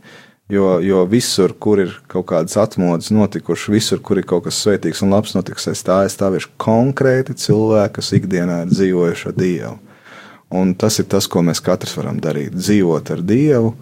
[0.53, 5.01] jo, jo visur, kur ir kaut kādas atmodas notikušas, visur, kur ir kaut kas svētīgs
[5.01, 9.75] un labs notiks, es tā aizstāvēšu konkrēti cilvēki, kas ikdienā ir dzīvojuši ar Dievu.
[10.49, 12.55] Un tas ir tas, ko mēs katrs varam darīt.
[12.55, 13.73] Dzīvot ar Dievu,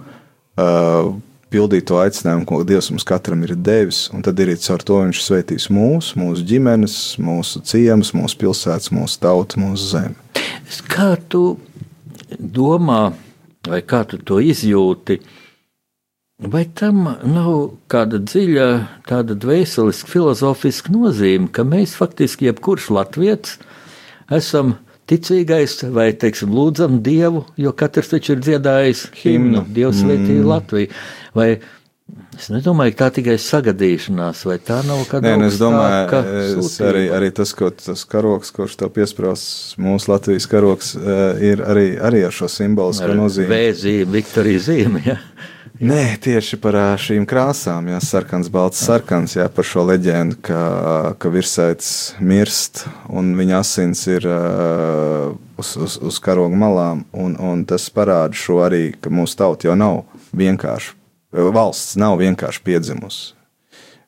[0.57, 1.11] uh,
[1.53, 5.21] pildīt to aicinājumu, ko Dievs mums katram ir devis, un tad arī caur to Viņš
[5.21, 10.17] svētīs mūsu, mūsu ģimenes, mūsu ciemus, mūsu pilsētas, mūsu tautu, mūsu zemi.
[10.89, 11.59] Kā tu
[12.39, 13.13] domā,
[13.67, 15.19] vai kā tu to izjūti?
[16.51, 17.51] Vai tam nav
[17.87, 18.67] kāda dziļa,
[19.07, 23.59] tāda dvēseliska, filozofiska nozīme, ka mēs faktiski, jebkurš latviečs,
[24.33, 24.73] esam
[25.09, 30.45] ticīgais vai, teiksim, lūdzam Dievu, jo katrs taču ir dziedājis himnu, Dievs svētī mm.
[30.49, 30.91] Latviju.
[31.35, 31.49] Vai
[32.35, 36.21] es nedomāju, ka tā tikai sagadīšanās, vai tā nav kāda Nē, nu, es domāju,
[36.61, 41.65] es arī, arī tas, ko tas karoks, kurš tev piesprāst, mūsu Latvijas karoks, eh, ir
[41.65, 43.51] arī, arī ar šo simbolisko nozīmi.
[43.53, 45.19] Vēzīme, Viktorija zīme, ja.
[45.75, 50.59] Nē, tieši par šīm krāsām, jā, sarkans, balts, sarkans, jā, par šo leģendu, ka,
[51.19, 51.89] ka virsēts
[52.23, 58.39] mirst un viņa asins ir uh, uz, uz, uz karoga malām, un, un tas parāda
[58.39, 60.95] šo arī, ka mūsu tauta jau nav vienkārši,
[61.35, 63.35] valsts nav vienkārši piedzimusi.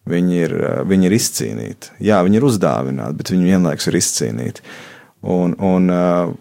[0.08, 0.56] Viņi ir,
[0.88, 1.98] viņi ir izcīnīti.
[2.08, 4.64] Jā, viņi ir uzdāvināti, bet viņi vienlaikus ir izcīnīti.
[5.36, 6.32] Un, un, uh,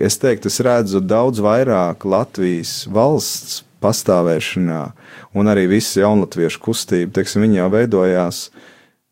[0.00, 4.84] es teiktu, es redzu daudz vairāk Latvijas valsts pastāvēšanā,
[5.36, 8.46] un arī visa jaunatviešu kustība, teiksim, viņi jau veidojās.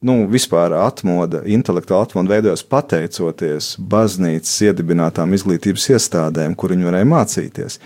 [0.03, 7.77] Nu, vispār atmoda, intelektuāla atmoda veidojās pateicoties baznīcas iedibinātām izglītības iestādēm, kur viņi varēja mācīties.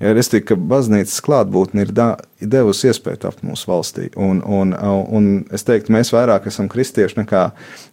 [0.00, 2.06] Ja, es tikai, ka baznīcas klātbūtne ir, da,
[2.40, 7.20] ir devusi iespēju tapt mūsu valstī, un, un, un es teiktu, mēs vairāk esam kristieši
[7.20, 7.44] nekā,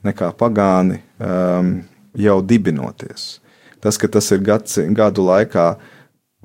[0.07, 1.75] nekā pagāni um,
[2.15, 3.27] jau dibinoties.
[3.83, 5.91] Tas, ka tas ir gads, gadu laikā uh,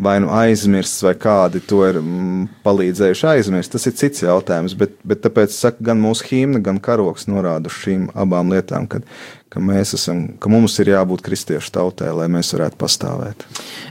[0.01, 3.75] vai nu aizmirsts, vai kādi to ir mm, palīdzējuši aizmirst.
[3.75, 7.77] Tas ir cits jautājums, bet, bet tāpēc saku, gan mūsu himna, gan karoks norāda uz
[7.83, 9.05] šīm abām lietām, kad,
[9.53, 13.45] ka esam, ka mums ir jābūt kristiešu tautai, lai mēs varētu pastāvēt.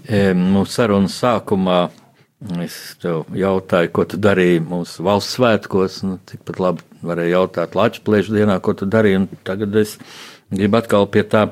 [0.08, 1.84] E, mūsu sarunas sākumā
[2.64, 8.34] es tev jautāju, ko tu darīji mūsu valsts svētkos, nu, tikpat labi varēja jautāt Latvijas
[8.34, 9.98] dienā, ko tu darīji, tagad es
[10.50, 11.50] gribu atkal pie tā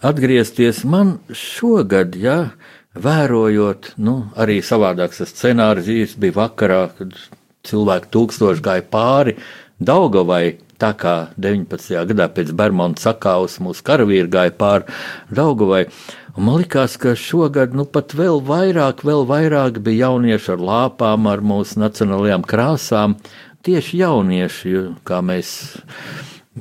[0.00, 0.84] atgriezties.
[0.88, 2.38] Man šogad, ja,
[3.02, 7.16] vērojot, nu, arī savādāks scenārijs bija vakarā, kad
[7.68, 9.36] cilvēki tūkstoši gāja pāri
[9.78, 10.58] Daugavai.
[10.78, 12.04] Tā kā 19.
[12.06, 14.86] gadā pēc Bermuda sakāves mūsu karavīri gāja pāri
[15.34, 15.88] Daugavai.
[16.38, 21.26] Un man liekas, ka šogad nu, pat vēl vairāk, vēl vairāk bija jaunieši ar lāpām,
[21.26, 23.18] ar mūsu nacionālajām krāsām.
[23.66, 25.50] Tieši jaunieši, kā mēs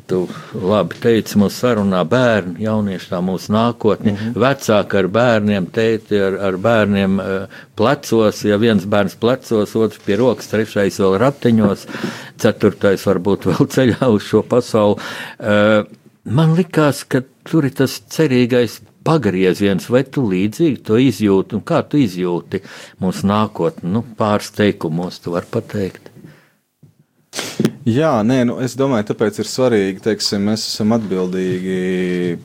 [0.06, 0.20] Tu
[0.54, 4.42] labi teici, mūsu sarunā bērni, jaunieši tā mūsu nākotne, mm -hmm.
[4.44, 10.16] vecāki ar bērniem, teiti ar, ar bērniem uh, plecos, ja viens bērns plecos, otrs pie
[10.16, 11.88] rokas, trešais vēl ratiņos,
[12.38, 15.00] ceturtais varbūt vēl ceļā uz šo pasauli.
[15.40, 15.88] Uh,
[16.24, 21.82] man likās, ka tur ir tas cerīgais pagrieziens, vai tu līdzīgi to izjūti, un kā
[21.88, 22.62] tu izjūti
[23.00, 26.12] mūsu nākotni, nu, pāris teikumos tu vari pateikt.
[27.88, 31.76] Jā, nē, nu, es domāju, tāpēc ir svarīgi, teiksim, mēs esam atbildīgi,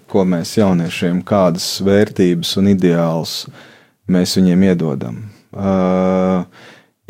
[0.07, 3.33] ko mēs jauniešiem, kādas vērtības un ideālus
[4.07, 5.19] mēs viņiem iedodam.
[5.51, 6.45] Uh,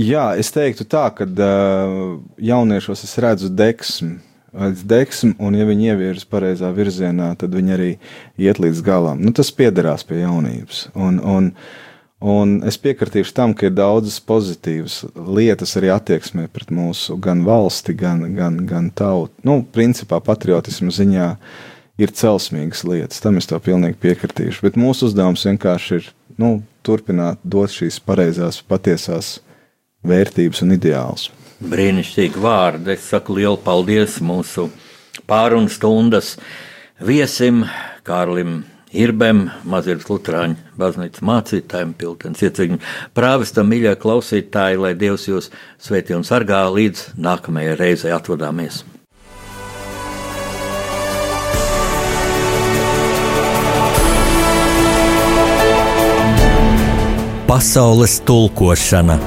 [0.00, 2.00] jā, es teiktu tā, ka uh,
[2.40, 4.16] jauniešos es redzu deksmi,
[4.80, 7.92] deksmi, un ja viņi ievirzas pareizā virzienā, tad viņi arī
[8.40, 9.20] iet līdz galam.
[9.20, 10.86] Nu, tas piederās pie jaunības.
[10.96, 11.91] Un, un, uh,
[12.22, 17.96] Un es piekritīšu tam, ka ir daudzas pozitīvas lietas arī attieksmē pret mūsu gan valsti,
[17.98, 19.34] gan, gan, gan tautu.
[19.42, 21.28] Nu, principā patriotismu ziņā
[21.98, 24.62] ir celsmīgas lietas, tam es to pilnīgi piekritīšu.
[24.62, 29.40] Bet mūsu uzdevums vienkārši ir nu, turpināt dot šīs pareizās, patiesās
[30.06, 31.28] vērtības un ideālus.
[31.62, 32.94] Brīnišķīgi vārdi.
[32.94, 34.68] Es saku lielu paldies mūsu
[35.26, 36.36] pārunu stundas
[37.02, 37.64] viesim
[38.06, 38.62] Kārlim
[38.92, 42.78] Irbem, Mazības Lutāņu baznīcas mācītājiem, Piltens ieceļņu
[43.16, 45.48] prāvestam, mīļie klausītāji, lai Dievs jūs
[45.80, 48.82] svētī un sargā līdz nākamajai reizei atvadāmies.
[57.48, 59.18] Pasaules tulkošana